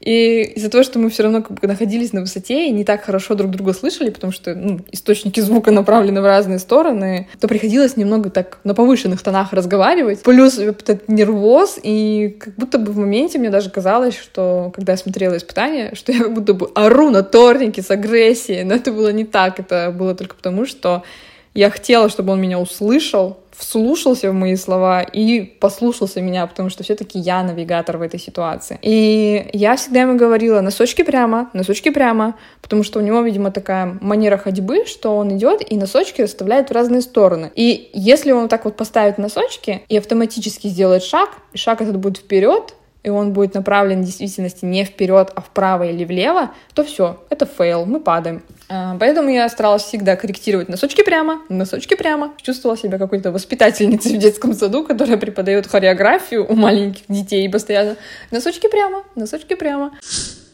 И 0.00 0.42
из-за 0.56 0.70
того, 0.70 0.84
что 0.84 0.98
мы 0.98 1.10
все 1.10 1.24
равно 1.24 1.42
как 1.42 1.58
бы 1.60 1.66
находились 1.66 2.12
на 2.12 2.20
высоте 2.20 2.68
и 2.68 2.70
не 2.70 2.84
так 2.84 3.04
хорошо 3.04 3.34
друг 3.34 3.50
друга 3.50 3.72
слышали, 3.72 4.10
потому 4.10 4.32
что 4.32 4.54
ну, 4.54 4.80
источники 4.92 5.40
звука 5.40 5.70
направлены 5.70 6.20
в 6.20 6.24
разные 6.24 6.58
стороны, 6.58 7.28
то 7.40 7.48
приходилось 7.48 7.96
немного 7.96 8.30
так 8.30 8.58
на 8.64 8.74
повышенных 8.74 9.22
тонах 9.22 9.52
разговаривать. 9.52 10.22
Плюс 10.22 10.58
этот 10.58 11.08
нервоз, 11.08 11.78
и 11.82 12.36
как 12.38 12.54
будто 12.54 12.78
бы 12.78 12.92
в 12.92 12.98
моменте 12.98 13.38
мне 13.38 13.50
даже 13.50 13.70
казалось, 13.70 14.16
что 14.16 14.72
когда 14.74 14.92
я 14.92 14.98
смотрела 14.98 15.36
испытание, 15.36 15.94
что 15.94 16.12
я 16.12 16.20
как 16.20 16.34
будто 16.34 16.54
бы 16.54 16.70
ору 16.74 17.10
на 17.10 17.22
торнике 17.22 17.82
с 17.82 17.90
агрессией, 17.90 18.64
но 18.64 18.74
это 18.74 18.92
было 18.92 19.12
не 19.12 19.24
так, 19.24 19.58
это 19.58 19.92
было 19.96 20.14
только 20.14 20.36
потому, 20.36 20.64
что 20.66 21.02
я 21.54 21.70
хотела, 21.70 22.08
чтобы 22.08 22.32
он 22.32 22.40
меня 22.40 22.58
услышал, 22.58 23.38
вслушался 23.58 24.30
в 24.30 24.34
мои 24.34 24.56
слова 24.56 25.02
и 25.02 25.40
послушался 25.42 26.20
меня, 26.20 26.46
потому 26.46 26.70
что 26.70 26.84
все-таки 26.84 27.18
я 27.18 27.42
навигатор 27.42 27.98
в 27.98 28.02
этой 28.02 28.20
ситуации. 28.20 28.78
И 28.82 29.50
я 29.52 29.76
всегда 29.76 30.02
ему 30.02 30.16
говорила, 30.16 30.60
носочки 30.60 31.02
прямо, 31.02 31.50
носочки 31.52 31.90
прямо, 31.90 32.36
потому 32.62 32.84
что 32.84 33.00
у 33.00 33.02
него, 33.02 33.20
видимо, 33.22 33.50
такая 33.50 33.98
манера 34.00 34.36
ходьбы, 34.36 34.86
что 34.86 35.16
он 35.16 35.36
идет 35.36 35.60
и 35.68 35.76
носочки 35.76 36.22
расставляет 36.22 36.70
в 36.70 36.72
разные 36.72 37.00
стороны. 37.00 37.50
И 37.56 37.90
если 37.92 38.30
он 38.30 38.48
так 38.48 38.64
вот 38.64 38.76
поставит 38.76 39.18
носочки 39.18 39.82
и 39.88 39.98
автоматически 39.98 40.68
сделает 40.68 41.02
шаг, 41.02 41.30
и 41.52 41.58
шаг 41.58 41.82
этот 41.82 41.98
будет 41.98 42.18
вперед, 42.18 42.74
и 43.02 43.10
он 43.10 43.32
будет 43.32 43.54
направлен 43.54 44.02
в 44.02 44.04
действительности 44.04 44.64
не 44.64 44.84
вперед, 44.84 45.30
а 45.34 45.40
вправо 45.40 45.84
или 45.84 46.04
влево, 46.04 46.50
то 46.74 46.84
все, 46.84 47.22
это 47.30 47.46
fail, 47.46 47.86
мы 47.86 48.00
падаем. 48.00 48.42
А, 48.68 48.96
поэтому 48.98 49.30
я 49.30 49.48
старалась 49.48 49.82
всегда 49.82 50.16
корректировать 50.16 50.68
носочки 50.68 51.02
прямо, 51.02 51.40
носочки 51.48 51.94
прямо. 51.94 52.34
Чувствовала 52.42 52.76
себя 52.76 52.98
какой-то 52.98 53.32
воспитательницей 53.32 54.16
в 54.16 54.20
детском 54.20 54.52
саду, 54.52 54.84
которая 54.84 55.16
преподает 55.16 55.66
хореографию 55.66 56.46
у 56.46 56.54
маленьких 56.54 57.04
детей 57.08 57.46
и 57.46 57.48
постоянно 57.48 57.96
носочки 58.30 58.68
прямо, 58.68 59.04
носочки 59.14 59.54
прямо. 59.54 59.92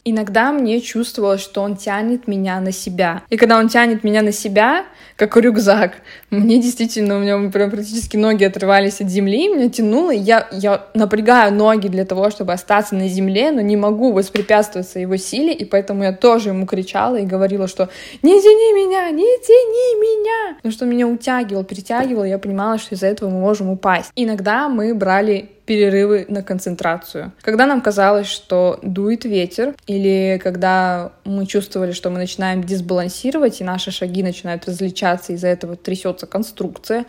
Иногда 0.07 0.51
мне 0.51 0.81
чувствовалось, 0.81 1.41
что 1.41 1.61
он 1.61 1.75
тянет 1.75 2.27
меня 2.27 2.61
на 2.61 2.71
себя. 2.71 3.23
И 3.31 3.37
когда 3.37 3.57
он 3.57 3.69
тянет 3.69 4.03
меня 4.03 4.21
на 4.21 4.31
себя, 4.31 4.85
как 5.15 5.37
рюкзак, 5.37 5.93
мне 6.29 6.61
действительно, 6.61 7.17
у 7.17 7.19
меня 7.19 7.49
прям 7.49 7.71
практически 7.71 8.17
ноги 8.17 8.43
отрывались 8.43 8.99
от 8.99 9.09
земли, 9.09 9.47
меня 9.47 9.69
тянуло, 9.69 10.13
и 10.13 10.19
я, 10.19 10.47
я 10.51 10.87
напрягаю 10.93 11.53
ноги 11.53 11.87
для 11.87 12.05
того, 12.05 12.29
чтобы 12.29 12.53
остаться 12.53 12.95
на 12.95 13.07
земле, 13.07 13.51
но 13.51 13.61
не 13.61 13.77
могу 13.77 14.11
воспрепятствовать 14.11 14.93
его 14.95 15.15
силе, 15.17 15.53
и 15.53 15.63
поэтому 15.63 16.03
я 16.03 16.11
тоже 16.11 16.49
ему 16.49 16.65
кричала 16.65 17.15
и 17.15 17.25
говорила, 17.25 17.67
что 17.67 17.89
«Не 18.21 18.41
тяни 18.41 18.73
меня! 18.73 19.09
Не 19.11 19.23
тяни 19.23 20.01
меня!» 20.01 20.55
Потому 20.57 20.73
что 20.73 20.85
меня 20.85 21.07
утягивал, 21.07 21.63
перетягивал, 21.63 22.25
я 22.25 22.37
понимала, 22.37 22.77
что 22.77 22.95
из-за 22.95 23.07
этого 23.07 23.29
мы 23.29 23.39
можем 23.39 23.69
упасть. 23.69 24.11
Иногда 24.15 24.67
мы 24.67 24.93
брали 24.93 25.49
перерывы 25.65 26.25
на 26.29 26.43
концентрацию. 26.43 27.31
Когда 27.41 27.65
нам 27.65 27.81
казалось, 27.81 28.27
что 28.27 28.79
дует 28.81 29.25
ветер, 29.25 29.73
или 29.87 30.39
когда 30.43 31.13
мы 31.23 31.45
чувствовали, 31.45 31.91
что 31.91 32.09
мы 32.09 32.17
начинаем 32.17 32.63
дисбалансировать, 32.63 33.61
и 33.61 33.63
наши 33.63 33.91
шаги 33.91 34.23
начинают 34.23 34.67
различаться, 35.05 35.33
из-за 35.33 35.47
этого 35.47 35.75
трясется 35.75 36.25
конструкция, 36.25 37.05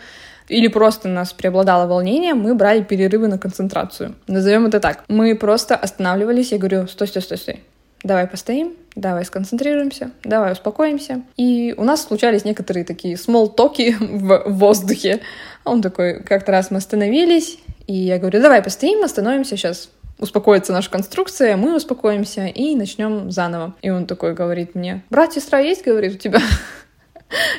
или 0.48 0.68
просто 0.68 1.08
нас 1.08 1.32
преобладало 1.32 1.86
волнение, 1.86 2.34
мы 2.34 2.54
брали 2.54 2.82
перерывы 2.82 3.28
на 3.28 3.38
концентрацию. 3.38 4.14
Назовем 4.28 4.66
это 4.66 4.80
так. 4.80 5.04
Мы 5.08 5.34
просто 5.34 5.74
останавливались, 5.74 6.52
я 6.52 6.58
говорю, 6.58 6.86
стой, 6.86 7.08
стой, 7.08 7.22
стой, 7.22 7.38
стой. 7.38 7.60
Давай 8.04 8.26
постоим, 8.26 8.74
давай 8.94 9.24
сконцентрируемся, 9.24 10.10
давай 10.22 10.52
успокоимся. 10.52 11.22
И 11.36 11.74
у 11.76 11.82
нас 11.82 12.02
случались 12.02 12.44
некоторые 12.44 12.84
такие 12.84 13.16
смол-токи 13.16 13.96
в 14.00 14.44
воздухе. 14.46 15.20
Он 15.64 15.82
такой, 15.82 16.22
как-то 16.22 16.52
раз 16.52 16.70
мы 16.70 16.78
остановились, 16.78 17.58
и 17.88 17.94
я 17.94 18.18
говорю, 18.18 18.40
давай 18.40 18.62
постоим, 18.62 19.02
остановимся 19.02 19.56
сейчас, 19.56 19.90
успокоится 20.18 20.72
наша 20.72 20.90
конструкция, 20.90 21.56
мы 21.56 21.74
успокоимся 21.74 22.46
и 22.46 22.76
начнем 22.76 23.30
заново. 23.32 23.74
И 23.82 23.90
он 23.90 24.06
такой 24.06 24.34
говорит 24.34 24.74
мне, 24.74 25.02
брат, 25.10 25.32
сестра 25.32 25.58
есть, 25.58 25.84
говорит, 25.84 26.14
у 26.14 26.18
тебя? 26.18 26.40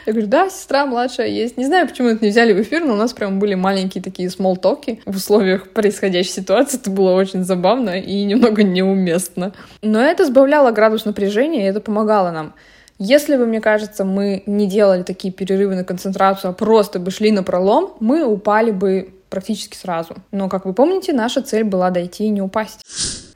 Я 0.05 0.13
говорю, 0.13 0.27
да, 0.27 0.49
сестра 0.49 0.85
младшая 0.85 1.27
есть. 1.27 1.57
Не 1.57 1.65
знаю, 1.65 1.87
почему 1.87 2.09
это 2.09 2.23
не 2.23 2.31
взяли 2.31 2.53
в 2.53 2.61
эфир, 2.61 2.85
но 2.85 2.93
у 2.93 2.95
нас 2.97 3.13
прям 3.13 3.39
были 3.39 3.55
маленькие 3.55 4.01
такие 4.01 4.29
смолтоки 4.29 5.01
в 5.05 5.17
условиях 5.17 5.69
происходящей 5.69 6.31
ситуации. 6.31 6.79
Это 6.79 6.89
было 6.89 7.11
очень 7.11 7.43
забавно 7.43 7.99
и 7.99 8.23
немного 8.23 8.63
неуместно. 8.63 9.53
Но 9.81 10.01
это 10.01 10.25
сбавляло 10.25 10.71
градус 10.71 11.05
напряжения, 11.05 11.65
и 11.65 11.69
это 11.69 11.81
помогало 11.81 12.31
нам. 12.31 12.53
Если 12.99 13.35
бы, 13.35 13.45
мне 13.45 13.61
кажется, 13.61 14.05
мы 14.05 14.43
не 14.47 14.65
делали 14.67 15.03
такие 15.03 15.31
перерывы 15.31 15.75
на 15.75 15.83
концентрацию, 15.83 16.51
а 16.51 16.53
просто 16.53 16.99
бы 16.99 17.11
шли 17.11 17.31
на 17.31 17.43
пролом, 17.43 17.93
мы 17.99 18.25
упали 18.25 18.71
бы 18.71 19.13
практически 19.29 19.75
сразу. 19.75 20.15
Но, 20.31 20.49
как 20.49 20.65
вы 20.65 20.73
помните, 20.73 21.13
наша 21.13 21.41
цель 21.41 21.63
была 21.63 21.91
дойти 21.91 22.25
и 22.25 22.29
не 22.29 22.41
упасть 22.41 22.83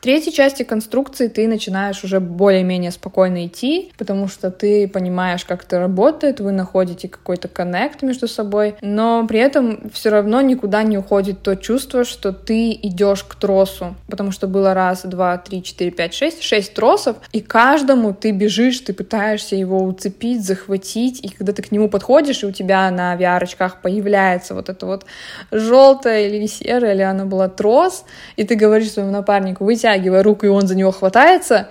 третьей 0.02 0.34
части 0.34 0.64
конструкции 0.64 1.28
ты 1.28 1.48
начинаешь 1.48 2.04
уже 2.04 2.20
более-менее 2.20 2.92
спокойно 2.92 3.46
идти, 3.46 3.94
потому 3.98 4.28
что 4.28 4.52
ты 4.52 4.88
понимаешь, 4.88 5.46
как 5.46 5.64
это 5.64 5.80
работает, 5.80 6.40
вы 6.40 6.52
находите 6.52 7.08
какой-то 7.08 7.48
коннект 7.48 8.02
между 8.02 8.28
собой, 8.28 8.76
но 8.82 9.26
при 9.28 9.40
этом 9.40 9.92
все 9.92 10.10
равно 10.10 10.42
никуда 10.42 10.84
не 10.84 10.98
уходит 10.98 11.44
то 11.44 11.56
чувство, 11.56 12.04
что 12.04 12.34
ты 12.34 12.72
идешь 12.72 13.24
к 13.24 13.36
тросу, 13.36 13.96
потому 14.10 14.32
что 14.32 14.48
было 14.48 14.74
раз, 14.74 15.04
два, 15.04 15.38
три, 15.38 15.64
четыре, 15.64 15.92
пять, 15.92 16.14
шесть, 16.14 16.42
шесть 16.42 16.74
тросов, 16.74 17.18
и 17.32 17.40
каждому 17.40 18.14
ты 18.14 18.32
бежишь, 18.32 18.80
ты 18.80 18.94
пытаешься 18.94 19.56
его 19.56 19.84
уцепить, 19.84 20.44
захватить, 20.44 21.24
и 21.24 21.30
когда 21.30 21.54
ты 21.54 21.62
к 21.62 21.72
нему 21.72 21.90
подходишь, 21.90 22.42
и 22.42 22.48
у 22.48 22.52
тебя 22.52 22.90
на 22.90 23.16
VR-очках 23.16 23.82
появляется 23.82 24.56
вот 24.56 24.70
это 24.70 24.86
вот 24.88 25.06
желтое 25.52 26.28
или 26.28 26.48
серое, 26.48 26.94
или 26.94 27.02
оно 27.04 27.26
было 27.26 27.48
трос, 27.48 28.04
и 28.36 28.44
ты 28.44 28.56
говоришь 28.56 28.92
своему 28.92 29.12
напарнику, 29.12 29.64
вытягивай 29.64 29.91
протягивая 29.92 30.24
руку, 30.24 30.46
и 30.46 30.50
он 30.50 30.68
за 30.68 30.76
него 30.76 30.92
хватается, 30.92 31.68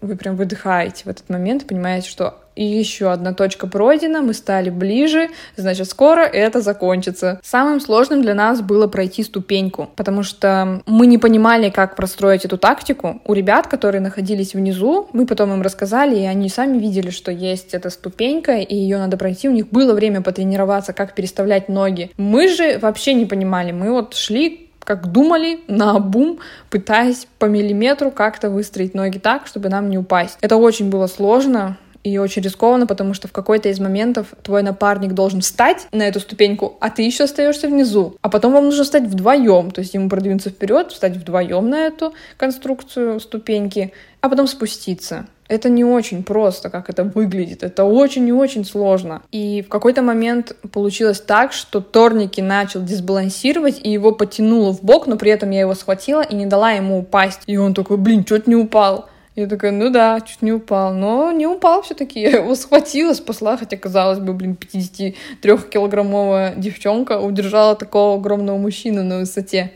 вы 0.00 0.16
прям 0.16 0.36
выдыхаете 0.36 1.04
в 1.04 1.08
этот 1.08 1.28
момент 1.30 1.66
понимаете, 1.66 2.08
что 2.08 2.34
еще 2.56 3.12
одна 3.12 3.34
точка 3.34 3.66
пройдена, 3.66 4.22
мы 4.22 4.32
стали 4.32 4.70
ближе, 4.70 5.28
значит, 5.56 5.88
скоро 5.90 6.22
это 6.22 6.62
закончится. 6.62 7.38
Самым 7.42 7.80
сложным 7.80 8.22
для 8.22 8.34
нас 8.34 8.62
было 8.62 8.86
пройти 8.86 9.22
ступеньку, 9.22 9.90
потому 9.94 10.22
что 10.22 10.82
мы 10.86 11.06
не 11.06 11.18
понимали, 11.18 11.68
как 11.68 11.96
простроить 11.96 12.46
эту 12.46 12.56
тактику. 12.56 13.20
У 13.26 13.34
ребят, 13.34 13.66
которые 13.66 14.00
находились 14.00 14.54
внизу, 14.54 15.08
мы 15.12 15.26
потом 15.26 15.52
им 15.52 15.62
рассказали, 15.62 16.16
и 16.16 16.24
они 16.24 16.48
сами 16.48 16.78
видели, 16.78 17.10
что 17.10 17.30
есть 17.30 17.74
эта 17.74 17.90
ступенька, 17.90 18.56
и 18.56 18.74
ее 18.74 18.98
надо 18.98 19.18
пройти. 19.18 19.48
У 19.48 19.52
них 19.52 19.68
было 19.68 19.92
время 19.92 20.22
потренироваться, 20.22 20.94
как 20.94 21.14
переставлять 21.14 21.68
ноги. 21.68 22.10
Мы 22.16 22.48
же 22.48 22.78
вообще 22.78 23.12
не 23.12 23.26
понимали. 23.26 23.72
Мы 23.72 23.92
вот 23.92 24.14
шли 24.14 24.65
как 24.86 25.10
думали, 25.10 25.60
на 25.66 25.98
бум, 25.98 26.38
пытаясь 26.70 27.26
по 27.38 27.46
миллиметру 27.46 28.12
как-то 28.12 28.50
выстроить 28.50 28.94
ноги 28.94 29.18
так, 29.18 29.48
чтобы 29.48 29.68
нам 29.68 29.90
не 29.90 29.98
упасть. 29.98 30.38
Это 30.40 30.56
очень 30.56 30.88
было 30.90 31.08
сложно, 31.08 31.76
и 32.04 32.18
очень 32.18 32.40
рискованно, 32.40 32.86
потому 32.86 33.14
что 33.14 33.26
в 33.26 33.32
какой-то 33.32 33.68
из 33.68 33.80
моментов 33.80 34.28
твой 34.44 34.62
напарник 34.62 35.12
должен 35.12 35.40
встать 35.40 35.88
на 35.90 36.04
эту 36.04 36.20
ступеньку, 36.20 36.76
а 36.78 36.88
ты 36.88 37.02
еще 37.02 37.24
остаешься 37.24 37.66
внизу. 37.66 38.16
А 38.22 38.28
потом 38.28 38.52
вам 38.52 38.66
нужно 38.66 38.84
встать 38.84 39.08
вдвоем, 39.08 39.72
то 39.72 39.80
есть 39.80 39.92
ему 39.94 40.08
продвинуться 40.08 40.50
вперед, 40.50 40.92
встать 40.92 41.16
вдвоем 41.16 41.68
на 41.68 41.88
эту 41.88 42.14
конструкцию 42.36 43.18
ступеньки, 43.18 43.92
а 44.20 44.28
потом 44.28 44.46
спуститься. 44.46 45.26
Это 45.48 45.68
не 45.68 45.84
очень 45.84 46.24
просто, 46.24 46.70
как 46.70 46.90
это 46.90 47.04
выглядит. 47.04 47.62
Это 47.62 47.84
очень 47.84 48.26
и 48.28 48.32
очень 48.32 48.64
сложно. 48.64 49.22
И 49.30 49.62
в 49.62 49.68
какой-то 49.68 50.02
момент 50.02 50.56
получилось 50.72 51.20
так, 51.20 51.52
что 51.52 51.80
Торники 51.80 52.40
начал 52.40 52.82
дисбалансировать, 52.82 53.80
и 53.82 53.90
его 53.90 54.12
потянуло 54.12 54.72
в 54.72 54.82
бок, 54.82 55.06
но 55.06 55.16
при 55.16 55.30
этом 55.30 55.50
я 55.50 55.60
его 55.60 55.74
схватила 55.74 56.22
и 56.22 56.34
не 56.34 56.46
дала 56.46 56.72
ему 56.72 56.98
упасть. 56.98 57.42
И 57.46 57.56
он 57.56 57.74
такой, 57.74 57.96
блин, 57.96 58.24
чуть 58.24 58.46
не 58.46 58.56
упал. 58.56 59.08
Я 59.36 59.46
такая, 59.46 59.70
ну 59.70 59.90
да, 59.90 60.18
чуть 60.22 60.40
не 60.40 60.52
упал. 60.52 60.94
Но 60.94 61.30
не 61.30 61.46
упал 61.46 61.82
все-таки. 61.82 62.20
Я 62.20 62.38
его 62.38 62.54
схватила, 62.54 63.12
спасла, 63.12 63.58
хотя, 63.58 63.76
казалось 63.76 64.18
бы, 64.18 64.32
блин, 64.32 64.56
53-килограммовая 64.58 66.54
девчонка 66.56 67.20
удержала 67.20 67.76
такого 67.76 68.18
огромного 68.18 68.56
мужчину 68.56 69.04
на 69.04 69.18
высоте. 69.18 69.72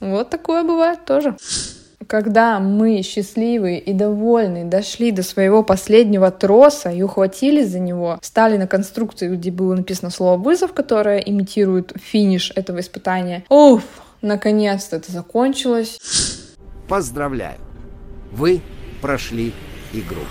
Вот 0.00 0.30
такое 0.30 0.64
бывает 0.64 1.04
тоже. 1.04 1.36
Когда 2.08 2.60
мы 2.60 3.02
счастливые 3.02 3.78
и 3.78 3.92
довольные 3.92 4.64
дошли 4.64 5.10
до 5.10 5.22
своего 5.22 5.62
последнего 5.62 6.30
троса 6.30 6.90
и 6.90 7.02
ухватились 7.02 7.68
за 7.68 7.78
него, 7.78 8.18
стали 8.22 8.56
на 8.56 8.66
конструкцию, 8.66 9.36
где 9.36 9.50
было 9.50 9.74
написано 9.74 10.10
слово 10.10 10.36
«вызов», 10.36 10.72
которое 10.72 11.18
имитирует 11.18 11.92
финиш 11.96 12.52
этого 12.54 12.80
испытания. 12.80 13.44
Уф, 13.48 13.82
наконец-то 14.22 14.96
это 14.96 15.12
закончилось. 15.12 15.98
Поздравляю! 16.88 17.58
Вы 18.32 18.60
прошли 19.00 19.52
игру. 19.92 20.22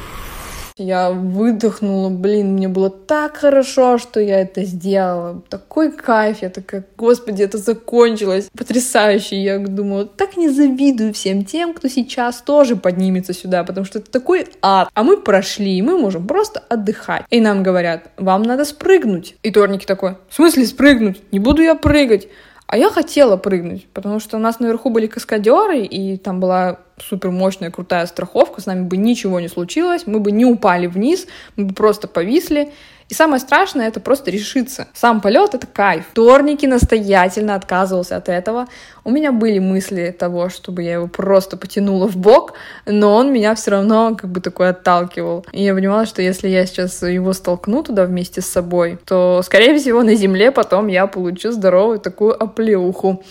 Я 0.77 1.11
выдохнула, 1.11 2.09
блин, 2.09 2.53
мне 2.53 2.67
было 2.67 2.89
так 2.89 3.37
хорошо, 3.37 3.97
что 3.97 4.19
я 4.19 4.41
это 4.41 4.63
сделала. 4.63 5.41
Такой 5.49 5.91
кайф, 5.91 6.41
я 6.41 6.49
такая, 6.49 6.83
господи, 6.97 7.43
это 7.43 7.57
закончилось. 7.57 8.49
Потрясающе. 8.57 9.41
Я 9.41 9.59
думаю, 9.59 10.07
так 10.07 10.35
не 10.37 10.49
завидую 10.49 11.13
всем 11.13 11.45
тем, 11.45 11.73
кто 11.73 11.87
сейчас 11.87 12.41
тоже 12.41 12.75
поднимется 12.75 13.33
сюда, 13.33 13.63
потому 13.63 13.85
что 13.85 13.99
это 13.99 14.09
такой 14.09 14.47
ад. 14.61 14.89
А 14.93 15.03
мы 15.03 15.17
прошли, 15.17 15.77
и 15.77 15.81
мы 15.81 15.97
можем 15.97 16.27
просто 16.27 16.59
отдыхать. 16.69 17.25
И 17.29 17.39
нам 17.39 17.61
говорят, 17.61 18.09
вам 18.17 18.43
надо 18.43 18.65
спрыгнуть. 18.65 19.35
И 19.43 19.51
Торники 19.51 19.85
такой, 19.85 20.17
в 20.29 20.33
смысле 20.35 20.65
спрыгнуть? 20.65 21.21
Не 21.31 21.39
буду 21.39 21.61
я 21.61 21.75
прыгать. 21.75 22.27
А 22.67 22.77
я 22.77 22.89
хотела 22.89 23.37
прыгнуть, 23.37 23.87
потому 23.93 24.19
что 24.19 24.37
у 24.37 24.39
нас 24.39 24.59
наверху 24.59 24.89
были 24.89 25.07
каскадеры, 25.07 25.81
и 25.81 26.17
там 26.17 26.39
была 26.39 26.79
супер 26.97 27.31
мощная, 27.31 27.71
крутая 27.71 28.05
страховка, 28.05 28.61
с 28.61 28.65
нами 28.65 28.85
бы 28.85 28.97
ничего 28.97 29.39
не 29.39 29.47
случилось, 29.47 30.03
мы 30.05 30.19
бы 30.19 30.31
не 30.31 30.45
упали 30.45 30.87
вниз, 30.87 31.27
мы 31.55 31.65
бы 31.65 31.73
просто 31.73 32.07
повисли. 32.07 32.71
И 33.13 33.15
самое 33.15 33.39
страшное— 33.39 33.87
это 33.89 33.99
просто 33.99 34.31
решиться. 34.31 34.87
Сам 34.95 35.21
полет— 35.21 35.53
это 35.53 35.67
кайф. 35.67 36.05
Торники 36.13 36.65
настоятельно 36.65 37.53
отказывался 37.53 38.17
от 38.17 38.27
этого. 38.27 38.65
У 39.03 39.11
меня 39.11 39.31
были 39.31 39.59
мысли 39.59 40.15
того, 40.17 40.49
чтобы 40.49 40.81
я 40.81 40.93
его 40.93 41.07
просто 41.07 41.55
потянула 41.55 42.07
в 42.07 42.17
бок, 42.17 42.53
но 42.87 43.13
он 43.13 43.31
меня 43.31 43.53
все 43.53 43.69
равно 43.69 44.17
как 44.19 44.31
бы 44.31 44.41
такой 44.41 44.69
отталкивал. 44.69 45.45
И 45.51 45.63
я 45.63 45.75
понимала, 45.75 46.07
что 46.07 46.23
если 46.23 46.47
я 46.47 46.65
сейчас 46.65 47.03
его 47.03 47.33
столкну 47.33 47.83
туда 47.83 48.05
вместе 48.05 48.41
с 48.41 48.47
собой, 48.47 48.97
то, 49.05 49.43
скорее 49.45 49.77
всего, 49.77 50.01
на 50.01 50.15
земле 50.15 50.49
потом 50.49 50.87
я 50.87 51.05
получу 51.05 51.51
здоровую 51.51 51.99
такую 51.99 52.33
оплеуху. 52.41 53.23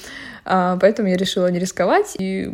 А, 0.45 0.79
поэтому 0.81 1.09
я 1.09 1.17
решила 1.17 1.51
не 1.51 1.59
рисковать 1.59 2.15
и 2.21 2.53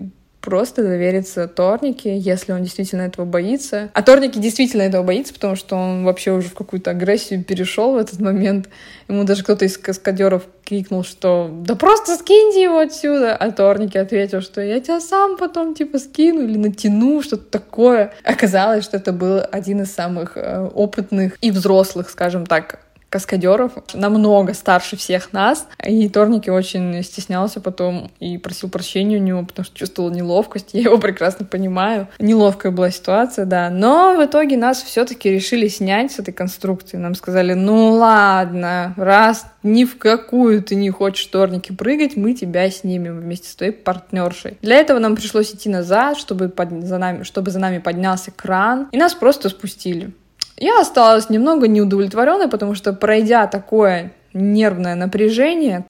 просто 0.49 0.83
довериться 0.83 1.47
Торнике, 1.47 2.17
если 2.17 2.53
он 2.53 2.63
действительно 2.63 3.03
этого 3.03 3.27
боится. 3.27 3.91
А 3.93 4.03
Торники 4.03 4.39
действительно 4.39 4.81
этого 4.81 5.03
боится, 5.03 5.35
потому 5.35 5.57
что 5.57 5.77
он 5.77 6.05
вообще 6.05 6.33
уже 6.33 6.49
в 6.49 6.55
какую-то 6.55 6.93
агрессию 6.93 7.45
перешел 7.45 7.93
в 7.93 7.97
этот 7.99 8.19
момент. 8.19 8.71
Ему 9.09 9.25
даже 9.25 9.43
кто-то 9.43 9.67
из 9.67 9.77
каскадеров 9.77 10.45
крикнул, 10.65 11.05
что 11.05 11.51
«Да 11.53 11.75
просто 11.75 12.17
скиньте 12.17 12.63
его 12.63 12.79
отсюда!» 12.79 13.37
А 13.37 13.51
Торники 13.51 13.99
ответил, 13.99 14.41
что 14.41 14.63
«Я 14.63 14.81
тебя 14.81 15.01
сам 15.01 15.37
потом 15.37 15.75
типа 15.75 15.99
скину 15.99 16.41
или 16.43 16.57
натяну», 16.57 17.21
что-то 17.21 17.45
такое. 17.51 18.15
Оказалось, 18.25 18.85
что 18.85 18.97
это 18.97 19.13
был 19.13 19.43
один 19.53 19.83
из 19.83 19.93
самых 19.93 20.39
э, 20.39 20.67
опытных 20.75 21.37
и 21.43 21.51
взрослых, 21.51 22.09
скажем 22.09 22.47
так, 22.47 22.81
каскадеров, 23.09 23.73
намного 23.95 24.55
старше 24.55 24.97
всех 24.97 25.33
нас. 25.33 25.67
И 25.85 26.09
Торники 26.09 26.51
очень 26.51 27.03
стеснялся 27.03 27.61
потом 27.61 28.11
и 28.21 28.39
просил 28.39 28.69
прощения 28.69 29.17
у 29.17 29.23
него, 29.23 29.45
потому 29.45 29.65
что 29.65 29.77
чувствовал 29.77 30.11
неловкость. 30.11 30.71
Я 30.73 30.83
его 30.83 30.99
прекрасно 30.99 31.47
понимаю. 31.47 32.09
Неловкая 32.19 32.73
была 32.73 32.91
ситуация, 32.91 33.45
да. 33.45 33.71
Но 33.71 34.15
в 34.17 34.25
итоге 34.25 34.57
нас 34.57 34.83
все-таки 34.83 35.31
решили 35.31 35.69
снять 35.69 36.13
с 36.13 36.19
этой 36.19 36.33
конструкции. 36.33 36.97
Нам 36.97 37.15
сказали, 37.15 37.55
ну 37.55 37.93
ладно, 37.93 38.95
раз 38.97 39.47
ни 39.63 39.85
в 39.85 39.99
какую 39.99 40.63
ты 40.63 40.75
не 40.75 40.91
хочешь 40.91 41.27
Торники 41.27 41.73
прыгать, 41.73 42.17
мы 42.17 42.35
тебя 42.35 42.71
снимем 42.71 43.21
вместе 43.21 43.49
с 43.49 43.55
твоей 43.55 43.73
партнершей. 43.73 44.59
Для 44.63 44.77
этого 44.77 44.99
нам 44.99 45.17
пришлось 45.17 45.55
идти 45.55 45.69
назад, 45.69 46.19
чтобы, 46.19 46.49
под, 46.49 46.85
за 46.85 46.99
нами, 46.99 47.23
чтобы 47.23 47.51
за 47.51 47.59
нами 47.59 47.79
поднялся 47.79 48.31
кран, 48.31 48.89
и 48.93 48.97
нас 48.97 49.15
просто 49.15 49.49
спустили. 49.49 50.13
Я 50.61 50.81
осталась 50.81 51.31
немного 51.31 51.69
неудовлетворенной, 51.69 52.49
потому 52.49 52.75
что 52.75 52.93
пройдя 52.93 53.47
такое 53.47 54.13
нервное 54.35 54.97
напряжение, 54.97 55.87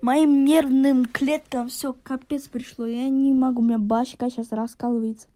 моим 0.00 0.44
нервным 0.44 1.06
клеткам 1.06 1.68
все 1.68 1.94
капец 2.02 2.48
пришло. 2.48 2.86
Я 2.86 3.08
не 3.08 3.32
могу, 3.32 3.62
у 3.62 3.64
меня 3.64 3.78
башка 3.78 4.30
сейчас 4.30 4.52
раскалывается 4.52 5.26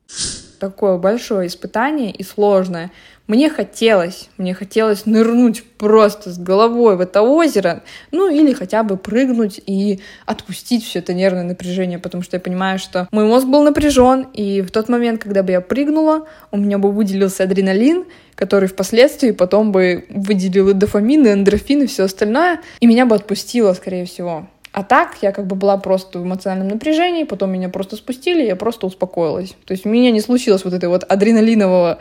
такое 0.59 0.99
большое 0.99 1.49
испытание 1.49 2.11
и 2.11 2.23
сложное. 2.23 2.91
Мне 3.27 3.49
хотелось, 3.49 4.29
мне 4.37 4.53
хотелось 4.53 5.07
нырнуть 5.07 5.65
просто 5.79 6.31
с 6.31 6.39
головой 6.39 6.97
в 6.97 7.01
это 7.01 7.23
озеро, 7.23 7.83
ну 8.11 8.31
или 8.31 8.53
хотя 8.53 8.83
бы 8.83 8.99
прыгнуть 8.99 9.63
и 9.65 10.01
отпустить 10.27 10.85
все 10.85 10.99
это 10.99 11.15
нервное 11.15 11.45
напряжение, 11.45 11.99
потому 11.99 12.23
что 12.23 12.37
я 12.37 12.41
понимаю, 12.41 12.79
что 12.79 13.09
мой 13.13 13.25
мозг 13.25 13.47
был 13.47 13.63
напряжен, 13.63 14.27
и 14.35 14.61
в 14.61 14.71
тот 14.71 14.91
момент, 14.91 15.23
когда 15.23 15.43
бы 15.43 15.53
я 15.53 15.63
прыгнула, 15.63 16.27
у 16.51 16.59
меня 16.59 16.77
бы 16.77 16.93
выделился 16.93 17.45
адреналин, 17.45 18.05
который 18.35 18.69
впоследствии 18.69 19.31
потом 19.31 19.73
бы 19.73 20.05
выделил 20.11 20.69
и 20.69 20.75
дофамин, 20.75 21.27
и 21.27 21.33
эндорфин, 21.33 21.85
и 21.85 21.87
все 21.87 22.05
остальное, 22.05 22.61
и 22.81 22.87
меня 22.87 23.07
бы 23.07 23.17
отпустило, 23.17 23.73
скорее 23.73 24.05
всего. 24.05 24.49
А 24.75 24.83
так 24.83 25.19
я 25.23 25.31
как 25.31 25.47
бы 25.47 25.55
была 25.55 25.77
просто 25.77 26.19
в 26.19 26.25
эмоциональном 26.25 26.67
напряжении, 26.67 27.23
потом 27.23 27.53
меня 27.53 27.69
просто 27.69 27.95
спустили, 27.95 28.43
я 28.43 28.57
просто 28.57 28.89
успокоилась. 28.89 29.55
То 29.67 29.73
есть 29.73 29.87
у 29.87 29.89
меня 29.89 30.11
не 30.11 30.21
случилось 30.21 30.65
вот 30.65 30.75
этой 30.75 30.89
вот 30.89 31.05
адреналинового 31.05 32.01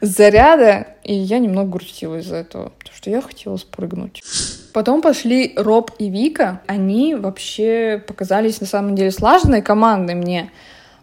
заряда, 0.00 0.86
и 1.04 1.12
я 1.12 1.38
немного 1.38 1.72
грустила 1.72 2.16
из-за 2.20 2.36
этого, 2.36 2.72
потому 2.78 2.96
что 2.96 3.10
я 3.10 3.20
хотела 3.20 3.58
спрыгнуть. 3.58 4.22
Потом 4.72 5.02
пошли 5.02 5.52
Роб 5.56 5.90
и 5.98 6.08
Вика. 6.08 6.62
Они 6.66 7.14
вообще 7.14 8.02
показались 8.06 8.62
на 8.62 8.66
самом 8.66 8.94
деле 8.94 9.10
слаженной 9.10 9.60
командой 9.60 10.14
мне. 10.14 10.50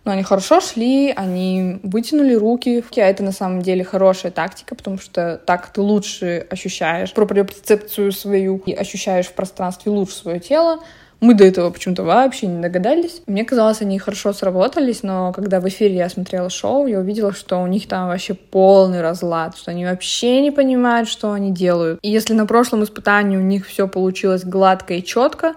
Но 0.06 0.14
они 0.14 0.24
хорошо 0.24 0.62
шли, 0.62 1.14
они 1.16 1.80
вытянули 1.84 2.34
руки. 2.34 2.84
А 2.98 3.02
это 3.02 3.22
на 3.22 3.32
самом 3.32 3.62
деле 3.62 3.84
хорошая 3.84 4.32
тактика, 4.32 4.74
потому 4.74 4.98
что 4.98 5.40
так 5.46 5.72
ты 5.72 5.82
лучше 5.82 6.48
ощущаешь 6.50 7.14
проприоцепцию 7.14 8.12
свою 8.12 8.58
и 8.66 8.74
ощущаешь 8.74 9.28
в 9.28 9.34
пространстве 9.34 9.92
лучше 9.92 10.16
свое 10.16 10.40
тело. 10.40 10.80
Мы 11.24 11.36
до 11.36 11.46
этого 11.46 11.70
почему-то 11.70 12.04
вообще 12.04 12.48
не 12.48 12.62
догадались. 12.62 13.22
Мне 13.28 13.46
казалось, 13.46 13.80
они 13.82 13.98
хорошо 13.98 14.34
сработались, 14.34 15.04
но 15.04 15.32
когда 15.32 15.62
в 15.62 15.68
эфире 15.70 15.96
я 15.96 16.10
смотрела 16.10 16.50
шоу, 16.50 16.86
я 16.86 17.00
увидела, 17.00 17.32
что 17.32 17.62
у 17.62 17.68
них 17.68 17.88
там 17.88 18.10
вообще 18.10 18.34
полный 18.34 19.00
разлад, 19.02 19.56
что 19.56 19.72
они 19.72 19.86
вообще 19.86 20.42
не 20.42 20.52
понимают, 20.52 21.08
что 21.08 21.32
они 21.32 21.52
делают. 21.52 22.00
И 22.02 22.10
если 22.10 22.34
на 22.34 22.46
прошлом 22.46 22.84
испытании 22.84 23.38
у 23.38 23.42
них 23.42 23.66
все 23.68 23.88
получилось 23.88 24.44
гладко 24.44 24.96
и 24.96 25.02
четко, 25.02 25.54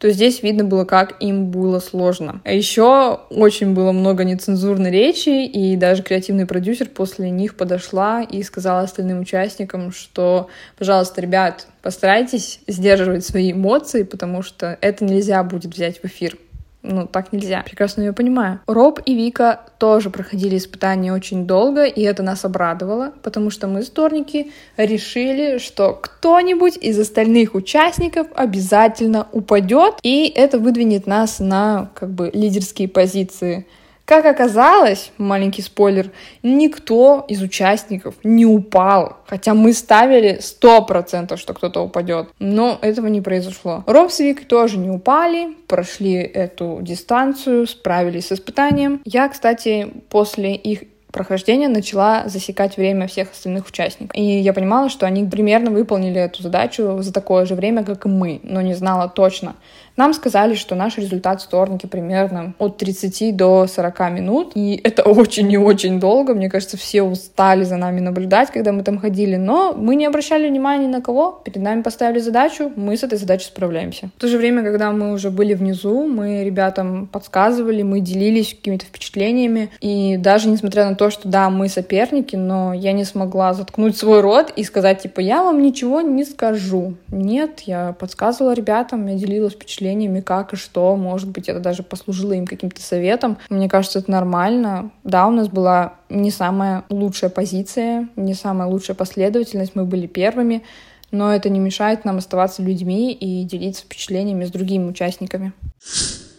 то 0.00 0.10
здесь 0.10 0.42
видно 0.42 0.64
было, 0.64 0.86
как 0.86 1.22
им 1.22 1.50
было 1.50 1.78
сложно. 1.78 2.40
А 2.44 2.52
еще 2.52 3.20
очень 3.28 3.74
было 3.74 3.92
много 3.92 4.24
нецензурной 4.24 4.90
речи, 4.90 5.44
и 5.44 5.76
даже 5.76 6.02
креативный 6.02 6.46
продюсер 6.46 6.88
после 6.88 7.28
них 7.28 7.54
подошла 7.54 8.22
и 8.22 8.42
сказала 8.42 8.80
остальным 8.80 9.20
участникам, 9.20 9.92
что, 9.92 10.48
пожалуйста, 10.78 11.20
ребят, 11.20 11.66
постарайтесь 11.82 12.60
сдерживать 12.66 13.26
свои 13.26 13.52
эмоции, 13.52 14.02
потому 14.02 14.42
что 14.42 14.78
это 14.80 15.04
нельзя 15.04 15.44
будет 15.44 15.74
взять 15.74 16.00
в 16.00 16.06
эфир. 16.06 16.38
Ну, 16.82 17.06
так 17.06 17.32
нельзя. 17.32 17.62
Прекрасно 17.62 18.02
ее 18.02 18.12
понимаю. 18.14 18.60
Роб 18.66 19.00
и 19.04 19.14
Вика 19.14 19.60
тоже 19.78 20.08
проходили 20.08 20.56
испытания 20.56 21.12
очень 21.12 21.46
долго, 21.46 21.84
и 21.84 22.02
это 22.02 22.22
нас 22.22 22.44
обрадовало, 22.44 23.12
потому 23.22 23.50
что 23.50 23.66
мы, 23.66 23.82
сторники, 23.82 24.50
решили, 24.78 25.58
что 25.58 25.92
кто-нибудь 25.92 26.78
из 26.78 26.98
остальных 26.98 27.54
участников 27.54 28.28
обязательно 28.34 29.26
упадет, 29.32 29.96
и 30.02 30.32
это 30.34 30.58
выдвинет 30.58 31.06
нас 31.06 31.38
на 31.38 31.90
как 31.94 32.10
бы 32.10 32.30
лидерские 32.32 32.88
позиции. 32.88 33.66
Как 34.10 34.26
оказалось, 34.26 35.12
маленький 35.18 35.62
спойлер, 35.62 36.10
никто 36.42 37.24
из 37.28 37.42
участников 37.42 38.16
не 38.24 38.44
упал, 38.44 39.18
хотя 39.28 39.54
мы 39.54 39.72
ставили 39.72 40.40
100%, 40.40 41.36
что 41.36 41.54
кто-то 41.54 41.82
упадет. 41.82 42.26
Но 42.40 42.76
этого 42.82 43.06
не 43.06 43.20
произошло. 43.20 43.84
Роб 43.86 44.10
с 44.10 44.18
Вик 44.18 44.48
тоже 44.48 44.78
не 44.78 44.90
упали, 44.90 45.54
прошли 45.68 46.14
эту 46.14 46.80
дистанцию, 46.82 47.68
справились 47.68 48.26
с 48.26 48.32
испытанием. 48.32 49.00
Я, 49.04 49.28
кстати, 49.28 49.86
после 50.08 50.56
их 50.56 50.80
прохождения 51.12 51.68
начала 51.68 52.24
засекать 52.26 52.76
время 52.76 53.06
всех 53.06 53.32
остальных 53.32 53.68
участников. 53.68 54.16
И 54.16 54.22
я 54.22 54.52
понимала, 54.52 54.88
что 54.88 55.06
они 55.06 55.24
примерно 55.24 55.70
выполнили 55.70 56.20
эту 56.20 56.42
задачу 56.42 56.98
за 57.00 57.12
такое 57.12 57.46
же 57.46 57.54
время, 57.54 57.84
как 57.84 58.06
и 58.06 58.08
мы, 58.08 58.40
но 58.42 58.60
не 58.60 58.74
знала 58.74 59.08
точно. 59.08 59.56
Нам 60.00 60.14
сказали, 60.14 60.54
что 60.54 60.74
наш 60.74 60.96
результат 60.96 61.42
в 61.42 61.44
вторнике 61.44 61.86
примерно 61.86 62.54
от 62.56 62.78
30 62.78 63.36
до 63.36 63.66
40 63.66 64.00
минут, 64.12 64.52
и 64.54 64.80
это 64.82 65.02
очень 65.02 65.52
и 65.52 65.58
очень 65.58 66.00
долго. 66.00 66.32
Мне 66.32 66.48
кажется, 66.48 66.78
все 66.78 67.02
устали 67.02 67.64
за 67.64 67.76
нами 67.76 68.00
наблюдать, 68.00 68.50
когда 68.50 68.72
мы 68.72 68.82
там 68.82 68.98
ходили, 68.98 69.36
но 69.36 69.74
мы 69.76 69.96
не 69.96 70.06
обращали 70.06 70.48
внимания 70.48 70.86
ни 70.86 70.90
на 70.90 71.02
кого. 71.02 71.42
Перед 71.44 71.60
нами 71.60 71.82
поставили 71.82 72.18
задачу, 72.18 72.72
мы 72.76 72.96
с 72.96 73.02
этой 73.02 73.18
задачей 73.18 73.48
справляемся. 73.48 74.08
В 74.16 74.20
то 74.22 74.26
же 74.26 74.38
время, 74.38 74.62
когда 74.62 74.90
мы 74.90 75.12
уже 75.12 75.30
были 75.30 75.52
внизу, 75.52 76.06
мы 76.06 76.44
ребятам 76.44 77.06
подсказывали, 77.06 77.82
мы 77.82 78.00
делились 78.00 78.54
какими-то 78.54 78.86
впечатлениями, 78.86 79.68
и 79.82 80.16
даже 80.16 80.48
несмотря 80.48 80.88
на 80.88 80.96
то, 80.96 81.10
что 81.10 81.28
да, 81.28 81.50
мы 81.50 81.68
соперники, 81.68 82.36
но 82.36 82.72
я 82.72 82.92
не 82.92 83.04
смогла 83.04 83.52
заткнуть 83.52 83.98
свой 83.98 84.22
рот 84.22 84.50
и 84.56 84.64
сказать, 84.64 85.02
типа, 85.02 85.20
я 85.20 85.44
вам 85.44 85.60
ничего 85.60 86.00
не 86.00 86.24
скажу. 86.24 86.94
Нет, 87.08 87.60
я 87.66 87.92
подсказывала 87.92 88.54
ребятам, 88.54 89.06
я 89.06 89.14
делилась 89.14 89.52
впечатлениями 89.52 89.89
впечатлениями, 89.90 90.20
как 90.20 90.52
и 90.52 90.56
что. 90.56 90.96
Может 90.96 91.28
быть, 91.28 91.48
это 91.48 91.60
даже 91.60 91.82
послужило 91.82 92.32
им 92.32 92.46
каким-то 92.46 92.80
советом. 92.80 93.38
Мне 93.48 93.68
кажется, 93.68 93.98
это 93.98 94.10
нормально. 94.10 94.90
Да, 95.04 95.26
у 95.26 95.30
нас 95.30 95.48
была 95.48 95.94
не 96.08 96.30
самая 96.30 96.84
лучшая 96.88 97.30
позиция, 97.30 98.08
не 98.16 98.34
самая 98.34 98.68
лучшая 98.68 98.96
последовательность. 98.96 99.74
Мы 99.74 99.84
были 99.84 100.06
первыми, 100.06 100.62
но 101.10 101.32
это 101.32 101.48
не 101.48 101.58
мешает 101.58 102.04
нам 102.04 102.18
оставаться 102.18 102.62
людьми 102.62 103.12
и 103.12 103.44
делиться 103.44 103.82
впечатлениями 103.82 104.44
с 104.44 104.50
другими 104.50 104.88
участниками. 104.88 105.52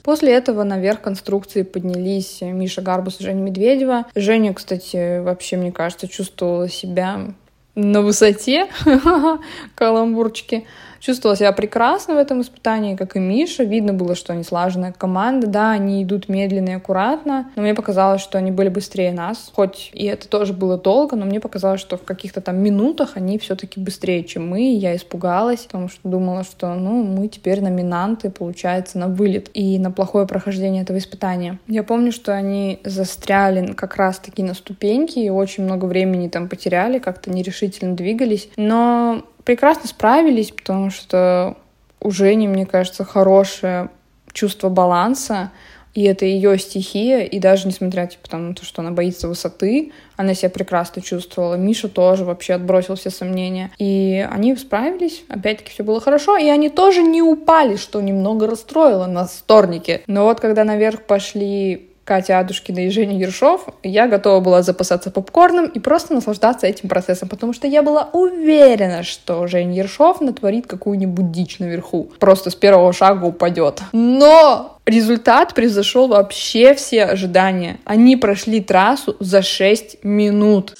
После 0.03 0.33
этого 0.33 0.63
наверх 0.63 1.01
конструкции 1.01 1.61
поднялись 1.61 2.41
Миша 2.41 2.81
Гарбус 2.81 3.19
и 3.19 3.23
Женя 3.23 3.41
Медведева. 3.41 4.05
Женя, 4.15 4.53
кстати, 4.53 5.19
вообще, 5.19 5.57
мне 5.57 5.71
кажется, 5.71 6.07
чувствовала 6.07 6.67
себя 6.69 7.33
на 7.75 8.01
высоте 8.01 8.67
каламбурчики. 9.75 10.65
Чувствовала 11.01 11.35
себя 11.35 11.51
прекрасно 11.51 12.13
в 12.13 12.17
этом 12.19 12.41
испытании, 12.41 12.95
как 12.95 13.15
и 13.15 13.19
Миша. 13.19 13.63
Видно 13.63 13.91
было, 13.91 14.13
что 14.13 14.33
они 14.33 14.43
слаженная 14.43 14.93
команда. 14.95 15.47
Да, 15.47 15.71
они 15.71 16.03
идут 16.03 16.29
медленно 16.29 16.69
и 16.69 16.73
аккуратно, 16.73 17.51
но 17.55 17.63
мне 17.63 17.73
показалось, 17.73 18.21
что 18.21 18.37
они 18.37 18.51
были 18.51 18.69
быстрее 18.69 19.11
нас. 19.11 19.51
Хоть 19.53 19.89
и 19.93 20.05
это 20.05 20.29
тоже 20.29 20.53
было 20.53 20.77
долго, 20.77 21.15
но 21.15 21.25
мне 21.25 21.39
показалось, 21.39 21.81
что 21.81 21.97
в 21.97 22.03
каких-то 22.03 22.39
там 22.39 22.57
минутах 22.59 23.13
они 23.15 23.39
все-таки 23.39 23.79
быстрее, 23.79 24.23
чем 24.23 24.47
мы. 24.47 24.61
И 24.61 24.75
я 24.75 24.95
испугалась, 24.95 25.61
потому 25.61 25.89
что 25.89 26.07
думала, 26.07 26.43
что 26.43 26.71
ну, 26.75 27.03
мы 27.03 27.27
теперь 27.27 27.61
номинанты, 27.61 28.29
получается, 28.29 28.99
на 28.99 29.07
вылет 29.07 29.49
и 29.55 29.79
на 29.79 29.89
плохое 29.89 30.27
прохождение 30.27 30.83
этого 30.83 30.99
испытания. 30.99 31.57
Я 31.67 31.81
помню, 31.81 32.11
что 32.11 32.35
они 32.35 32.79
застряли 32.83 33.73
как 33.73 33.95
раз-таки 33.95 34.43
на 34.43 34.53
ступеньке 34.53 35.25
и 35.25 35.29
очень 35.29 35.63
много 35.63 35.85
времени 35.85 36.27
там 36.27 36.47
потеряли, 36.47 36.99
как-то 36.99 37.31
нерешительно 37.31 37.95
двигались. 37.95 38.49
Но 38.55 39.23
прекрасно 39.43 39.87
справились, 39.87 40.51
потому 40.51 40.89
что 40.89 41.57
у 41.99 42.11
Жени, 42.11 42.47
мне 42.47 42.65
кажется, 42.65 43.03
хорошее 43.03 43.89
чувство 44.33 44.69
баланса, 44.69 45.51
и 45.93 46.03
это 46.03 46.25
ее 46.25 46.57
стихия, 46.57 47.25
и 47.25 47.39
даже 47.39 47.67
несмотря 47.67 48.07
типа, 48.07 48.29
там, 48.29 48.49
на 48.49 48.55
то, 48.55 48.63
что 48.63 48.81
она 48.81 48.91
боится 48.91 49.27
высоты, 49.27 49.91
она 50.15 50.33
себя 50.33 50.49
прекрасно 50.49 51.01
чувствовала. 51.01 51.55
Миша 51.55 51.89
тоже 51.89 52.23
вообще 52.23 52.53
отбросил 52.53 52.95
все 52.95 53.09
сомнения. 53.09 53.71
И 53.77 54.25
они 54.31 54.55
справились, 54.55 55.23
опять-таки 55.27 55.71
все 55.71 55.83
было 55.83 55.99
хорошо, 55.99 56.37
и 56.37 56.47
они 56.47 56.69
тоже 56.69 57.01
не 57.01 57.21
упали, 57.21 57.75
что 57.75 57.99
немного 57.99 58.47
расстроило 58.47 59.05
нас 59.05 59.31
вторнике. 59.31 60.01
Но 60.07 60.23
вот 60.23 60.39
когда 60.39 60.63
наверх 60.63 61.03
пошли 61.03 61.90
Катя 62.03 62.39
Адушкина 62.39 62.87
и 62.87 62.89
Женя 62.89 63.17
Ершов, 63.17 63.67
я 63.83 64.07
готова 64.07 64.39
была 64.39 64.63
запасаться 64.63 65.11
попкорном 65.11 65.67
и 65.67 65.79
просто 65.79 66.13
наслаждаться 66.13 66.67
этим 66.67 66.89
процессом, 66.89 67.29
потому 67.29 67.53
что 67.53 67.67
я 67.67 67.83
была 67.83 68.09
уверена, 68.11 69.03
что 69.03 69.45
Женя 69.47 69.75
Ершов 69.75 70.19
натворит 70.19 70.67
какую-нибудь 70.67 71.31
дичь 71.31 71.59
наверху. 71.59 72.11
Просто 72.19 72.49
с 72.49 72.55
первого 72.55 72.91
шага 72.91 73.25
упадет. 73.25 73.81
Но 73.91 74.79
результат 74.85 75.53
превзошел 75.53 76.07
вообще 76.07 76.73
все 76.73 77.05
ожидания. 77.05 77.79
Они 77.85 78.17
прошли 78.17 78.61
трассу 78.61 79.15
за 79.19 79.41
6 79.41 80.03
минут. 80.03 80.75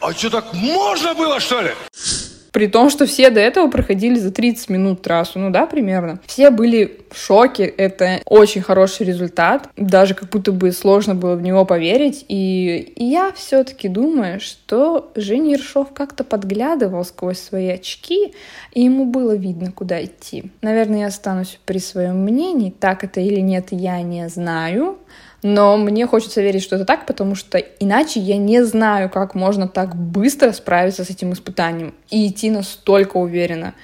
А 0.00 0.12
что, 0.12 0.30
так 0.30 0.52
можно 0.54 1.14
было, 1.14 1.40
что 1.40 1.60
ли? 1.60 1.70
При 2.58 2.66
том, 2.66 2.90
что 2.90 3.06
все 3.06 3.30
до 3.30 3.38
этого 3.38 3.70
проходили 3.70 4.16
за 4.16 4.32
30 4.32 4.68
минут 4.68 5.02
трассу, 5.02 5.38
ну 5.38 5.50
да, 5.50 5.64
примерно. 5.64 6.18
Все 6.26 6.50
были 6.50 7.02
в 7.08 7.16
шоке, 7.16 7.62
это 7.62 8.20
очень 8.24 8.62
хороший 8.62 9.06
результат, 9.06 9.68
даже 9.76 10.14
как 10.14 10.30
будто 10.30 10.50
бы 10.50 10.72
сложно 10.72 11.14
было 11.14 11.36
в 11.36 11.40
него 11.40 11.64
поверить, 11.64 12.24
и 12.26 12.92
я 12.96 13.30
все-таки 13.30 13.86
думаю, 13.86 14.40
что 14.40 15.12
Женя 15.14 15.52
Ершов 15.52 15.92
как-то 15.94 16.24
подглядывал 16.24 17.04
сквозь 17.04 17.38
свои 17.38 17.68
очки, 17.68 18.34
и 18.72 18.82
ему 18.82 19.04
было 19.04 19.36
видно, 19.36 19.70
куда 19.70 20.04
идти. 20.04 20.50
Наверное, 20.60 21.02
я 21.02 21.06
останусь 21.06 21.60
при 21.64 21.78
своем 21.78 22.24
мнении, 22.24 22.74
так 22.76 23.04
это 23.04 23.20
или 23.20 23.38
нет, 23.38 23.68
я 23.70 24.02
не 24.02 24.28
знаю, 24.28 24.98
но 25.42 25.76
мне 25.76 26.06
хочется 26.06 26.42
верить, 26.42 26.62
что 26.62 26.76
это 26.76 26.84
так, 26.84 27.06
потому 27.06 27.34
что 27.34 27.58
иначе 27.58 28.20
я 28.20 28.36
не 28.36 28.64
знаю, 28.64 29.08
как 29.08 29.34
можно 29.34 29.68
так 29.68 29.94
быстро 29.94 30.52
справиться 30.52 31.04
с 31.04 31.10
этим 31.10 31.32
испытанием 31.32 31.94
и 32.10 32.26
идти 32.28 32.50
настолько 32.50 33.16
уверенно. 33.16 33.74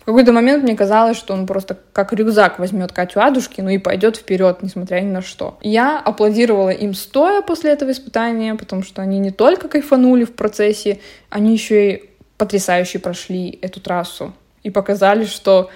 В 0.00 0.04
какой-то 0.04 0.32
момент 0.32 0.64
мне 0.64 0.74
казалось, 0.74 1.16
что 1.16 1.32
он 1.32 1.46
просто 1.46 1.78
как 1.92 2.12
рюкзак 2.12 2.58
возьмет 2.58 2.90
Катю 2.90 3.20
Адушкину 3.20 3.70
и 3.70 3.78
пойдет 3.78 4.16
вперед, 4.16 4.58
несмотря 4.60 5.00
ни 5.00 5.10
на 5.10 5.22
что. 5.22 5.58
Я 5.62 6.00
аплодировала 6.00 6.70
им 6.70 6.92
стоя 6.92 7.40
после 7.40 7.70
этого 7.70 7.92
испытания, 7.92 8.56
потому 8.56 8.82
что 8.82 9.00
они 9.00 9.20
не 9.20 9.30
только 9.30 9.68
кайфанули 9.68 10.24
в 10.24 10.32
процессе, 10.32 10.98
они 11.30 11.52
еще 11.52 11.92
и 11.92 12.10
потрясающе 12.36 12.98
прошли 12.98 13.60
эту 13.62 13.78
трассу 13.80 14.32
и 14.64 14.70
показали, 14.70 15.24
что 15.24 15.70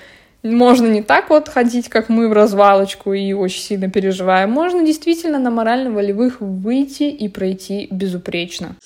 можно 0.54 0.86
не 0.86 1.02
так 1.02 1.30
вот 1.30 1.48
ходить, 1.48 1.88
как 1.88 2.08
мы 2.08 2.28
в 2.28 2.32
развалочку 2.32 3.12
и 3.12 3.32
очень 3.32 3.62
сильно 3.62 3.90
переживаем. 3.90 4.50
Можно 4.50 4.84
действительно 4.84 5.38
на 5.38 5.50
морально-волевых 5.50 6.40
выйти 6.40 7.04
и 7.04 7.28
пройти 7.28 7.88
безупречно. 7.90 8.76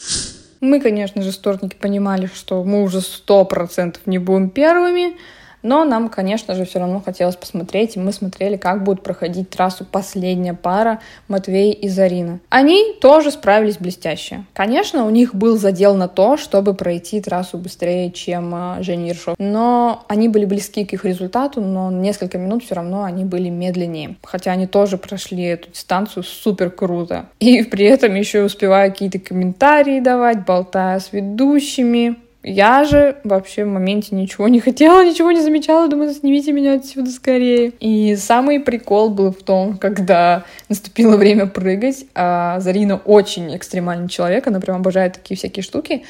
Мы, 0.61 0.81
конечно 0.81 1.23
же, 1.23 1.33
стортники 1.33 1.75
понимали, 1.75 2.29
что 2.35 2.63
мы 2.65 2.83
уже 2.83 3.01
сто 3.01 3.45
процентов 3.45 4.03
не 4.07 4.19
будем 4.19 4.51
первыми, 4.51 5.17
но 5.63 5.85
нам, 5.85 6.09
конечно 6.09 6.55
же, 6.55 6.65
все 6.65 6.79
равно 6.79 7.01
хотелось 7.01 7.37
посмотреть, 7.37 7.97
и 7.97 8.01
мы 8.01 8.13
смотрели, 8.13 8.57
как 8.57 8.85
будет 8.85 9.03
проходить 9.03 9.51
трассу 9.51 9.85
последняя 9.85 10.55
пара 10.55 11.01
Матвей 11.29 11.73
и 11.73 11.89
Зарина. 11.89 12.41
Они 12.49 12.95
тоже 13.01 13.31
справились 13.31 13.79
блестяще. 13.79 14.45
Конечно, 14.55 15.07
у 15.07 15.11
них 15.11 15.35
был 15.35 15.59
задел 15.59 15.95
на 15.95 16.09
то, 16.09 16.37
чтобы 16.37 16.75
пройти 16.75 17.21
трассу 17.21 17.59
быстрее, 17.59 18.11
чем 18.11 18.55
а, 18.55 18.79
Женя 18.83 19.09
Ершов. 19.09 19.37
Но 19.39 20.05
они 20.09 20.29
были 20.29 20.45
близки 20.45 20.85
к 20.85 20.93
их 20.93 21.05
результату, 21.05 21.61
но 21.61 21.91
несколько 21.91 22.39
минут 22.39 22.65
все 22.65 22.75
равно 22.75 23.05
они 23.05 23.25
были 23.25 23.49
медленнее. 23.49 24.17
Хотя 24.23 24.53
они 24.53 24.67
тоже 24.67 24.99
прошли 24.99 25.45
эту 25.45 25.71
дистанцию 25.71 26.23
супер 26.23 26.71
круто. 26.71 27.29
И 27.39 27.63
при 27.63 27.87
этом 27.87 28.15
еще 28.15 28.43
успеваю 28.45 28.91
какие-то 28.91 29.19
комментарии 29.19 30.01
давать, 30.01 30.45
болтая 30.45 30.99
с 30.99 31.13
ведущими. 31.13 32.17
Я 32.43 32.85
же 32.85 33.17
вообще 33.23 33.65
в 33.65 33.69
моменте 33.69 34.15
ничего 34.15 34.49
не 34.49 34.61
хотела, 34.61 35.05
ничего 35.09 35.31
не 35.31 35.43
замечала, 35.43 35.89
думаю, 35.89 36.13
снимите 36.15 36.53
меня 36.53 36.75
отсюда 36.75 37.11
скорее. 37.11 37.73
И 37.81 38.17
самый 38.17 38.61
прикол 38.61 39.11
был 39.11 39.33
в 39.33 39.43
том, 39.43 39.77
когда 39.77 40.45
наступило 40.69 41.17
время 41.17 41.47
прыгать, 41.47 42.07
а 42.15 42.59
Зарина 42.61 42.97
очень 42.97 43.55
экстремальный 43.57 44.09
человек, 44.09 44.47
она 44.47 44.61
прям 44.61 44.77
обожает 44.77 45.15
такие 45.15 45.37
всякие 45.37 45.63
штуки. 45.63 46.05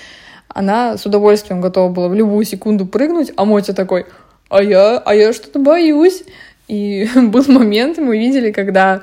Она 0.48 0.96
с 0.96 1.06
удовольствием 1.06 1.60
готова 1.60 1.92
была 1.92 2.08
в 2.08 2.14
любую 2.14 2.44
секунду 2.44 2.86
прыгнуть, 2.86 3.32
а 3.36 3.44
Мотя 3.44 3.72
такой, 3.72 4.06
а 4.48 4.62
я, 4.62 4.98
а 4.98 5.14
я 5.14 5.32
что-то 5.32 5.58
боюсь. 5.58 6.24
И 6.68 7.08
был 7.16 7.44
момент, 7.48 7.98
мы 7.98 8.16
видели, 8.18 8.52
когда 8.52 9.02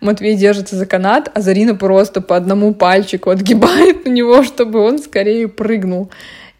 Матвей 0.00 0.36
держится 0.36 0.76
за 0.76 0.86
канат, 0.86 1.30
а 1.34 1.40
Зарина 1.40 1.74
просто 1.74 2.20
по 2.20 2.36
одному 2.36 2.74
пальчику 2.74 3.30
отгибает 3.30 4.06
на 4.06 4.10
него, 4.10 4.42
чтобы 4.44 4.80
он 4.80 4.98
скорее 4.98 5.48
прыгнул. 5.48 6.10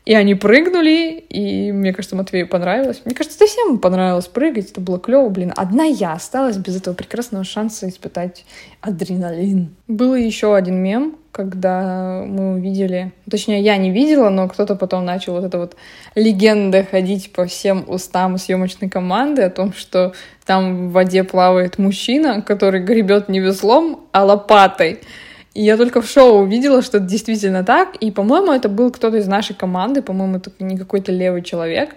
И 0.09 0.14
они 0.14 0.35
прыгнули, 0.35 1.23
и 1.29 1.71
мне 1.71 1.92
кажется, 1.92 2.16
Матвею 2.16 2.49
понравилось. 2.49 3.03
Мне 3.05 3.14
кажется, 3.14 3.44
всем 3.44 3.79
понравилось 3.79 4.27
прыгать, 4.27 4.71
это 4.71 4.81
было 4.81 4.99
клево, 4.99 5.29
блин. 5.29 5.53
Одна 5.55 5.85
я 5.85 6.14
осталась 6.14 6.57
без 6.57 6.77
этого 6.77 6.94
прекрасного 6.94 7.44
шанса 7.44 7.87
испытать 7.90 8.47
адреналин. 8.81 9.68
Был 9.87 10.14
еще 10.14 10.57
один 10.57 10.77
мем, 10.77 11.16
когда 11.31 12.25
мы 12.27 12.55
увидели, 12.55 13.12
точнее, 13.31 13.61
я 13.61 13.77
не 13.77 13.90
видела, 13.90 14.31
но 14.31 14.49
кто-то 14.49 14.77
потом 14.77 15.05
начал 15.05 15.35
вот 15.35 15.44
эта 15.44 15.59
вот 15.59 15.77
легенда 16.14 16.87
ходить 16.90 17.31
по 17.35 17.44
всем 17.44 17.85
устам 17.87 18.38
съемочной 18.38 18.88
команды 18.88 19.42
о 19.42 19.51
том, 19.51 19.75
что 19.75 20.14
там 20.47 20.88
в 20.88 20.92
воде 20.92 21.23
плавает 21.23 21.77
мужчина, 21.77 22.40
который 22.40 22.81
гребет 22.81 23.29
не 23.29 23.40
веслом, 23.40 24.07
а 24.12 24.25
лопатой. 24.25 25.01
И 25.59 25.62
я 25.62 25.77
только 25.77 26.01
в 26.01 26.09
шоу 26.09 26.42
увидела, 26.42 26.83
что 26.83 26.99
это 26.99 27.07
действительно 27.07 27.64
так. 27.64 27.97
И, 27.97 28.12
по-моему, 28.12 28.53
это 28.53 28.68
был 28.68 28.92
кто-то 28.92 29.16
из 29.16 29.27
нашей 29.27 29.57
команды. 29.57 30.03
По-моему, 30.03 30.37
это 30.37 30.53
не 30.61 30.79
какой-то 30.79 31.11
левый 31.11 31.42
человек. 31.42 31.97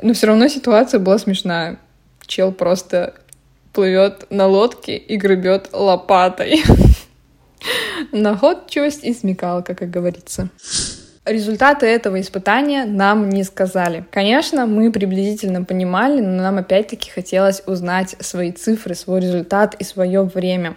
Но 0.00 0.14
все 0.14 0.28
равно 0.28 0.48
ситуация 0.48 1.00
была 1.00 1.18
смешная. 1.18 1.76
Чел 2.26 2.50
просто 2.50 3.12
плывет 3.74 4.24
на 4.30 4.46
лодке 4.46 4.96
и 4.96 5.16
гребет 5.16 5.68
лопатой. 5.74 6.62
Находчивость 8.12 9.04
и 9.04 9.12
смекалка, 9.12 9.74
как 9.74 9.90
говорится. 9.90 10.48
Результаты 11.26 11.84
этого 11.84 12.18
испытания 12.22 12.86
нам 12.86 13.28
не 13.28 13.44
сказали. 13.44 14.06
Конечно, 14.12 14.64
мы 14.64 14.90
приблизительно 14.90 15.62
понимали, 15.62 16.22
но 16.22 16.42
нам 16.42 16.56
опять-таки 16.56 17.10
хотелось 17.10 17.62
узнать 17.66 18.16
свои 18.20 18.50
цифры, 18.50 18.94
свой 18.94 19.20
результат 19.20 19.74
и 19.78 19.84
свое 19.84 20.22
время. 20.22 20.76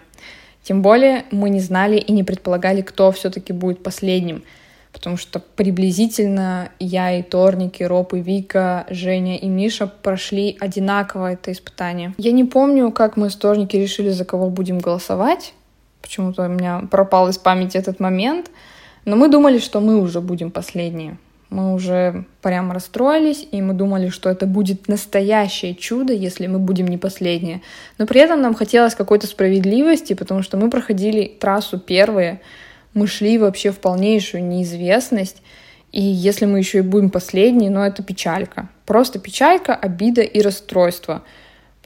Тем 0.68 0.82
более 0.82 1.24
мы 1.32 1.50
не 1.50 1.62
знали 1.62 1.96
и 1.96 2.12
не 2.12 2.26
предполагали, 2.26 2.82
кто 2.82 3.14
все-таки 3.14 3.54
будет 3.54 3.82
последним. 3.82 4.44
Потому 4.92 5.16
что 5.16 5.40
приблизительно 5.40 6.72
я 6.78 7.18
и 7.18 7.24
Торник, 7.24 7.80
и 7.80 7.86
Роб, 7.86 8.14
и 8.14 8.20
Вика, 8.20 8.86
Женя 8.90 9.38
и 9.38 9.48
Миша 9.48 9.88
прошли 9.88 10.58
одинаково 10.60 11.32
это 11.32 11.54
испытание. 11.54 12.14
Я 12.18 12.34
не 12.34 12.44
помню, 12.44 12.92
как 12.92 13.16
мы 13.16 13.30
с 13.30 13.36
Торники 13.38 13.78
решили, 13.78 14.10
за 14.10 14.26
кого 14.26 14.50
будем 14.50 14.80
голосовать. 14.80 15.54
Почему-то 16.02 16.44
у 16.44 16.50
меня 16.50 16.82
пропал 16.92 17.30
из 17.30 17.38
памяти 17.38 17.78
этот 17.78 18.02
момент. 18.02 18.52
Но 19.06 19.16
мы 19.16 19.30
думали, 19.30 19.60
что 19.60 19.80
мы 19.80 20.02
уже 20.02 20.20
будем 20.20 20.52
последние. 20.52 21.18
Мы 21.50 21.74
уже 21.74 22.26
прямо 22.42 22.74
расстроились, 22.74 23.48
и 23.52 23.62
мы 23.62 23.74
думали, 23.74 24.10
что 24.10 24.30
это 24.30 24.46
будет 24.46 24.88
настоящее 24.90 25.76
чудо, 25.76 26.12
если 26.12 26.48
мы 26.48 26.60
будем 26.60 26.88
не 26.88 26.98
последние. 26.98 27.62
Но 27.98 28.06
при 28.06 28.20
этом 28.20 28.42
нам 28.42 28.54
хотелось 28.54 28.96
какой-то 28.96 29.28
справедливости, 29.28 30.14
потому 30.14 30.42
что 30.42 30.58
мы 30.58 30.70
проходили 30.70 31.26
трассу 31.40 31.80
первые, 31.80 32.42
мы 32.94 33.08
шли 33.08 33.38
вообще 33.38 33.72
в 33.72 33.80
полнейшую 33.80 34.44
неизвестность, 34.44 35.42
и 35.92 36.02
если 36.02 36.46
мы 36.46 36.60
еще 36.60 36.80
и 36.80 36.82
будем 36.82 37.10
последние, 37.10 37.70
ну 37.70 37.82
это 37.82 38.04
печалька. 38.04 38.70
Просто 38.86 39.20
печалька, 39.20 39.74
обида 39.74 40.22
и 40.22 40.42
расстройство. 40.42 41.24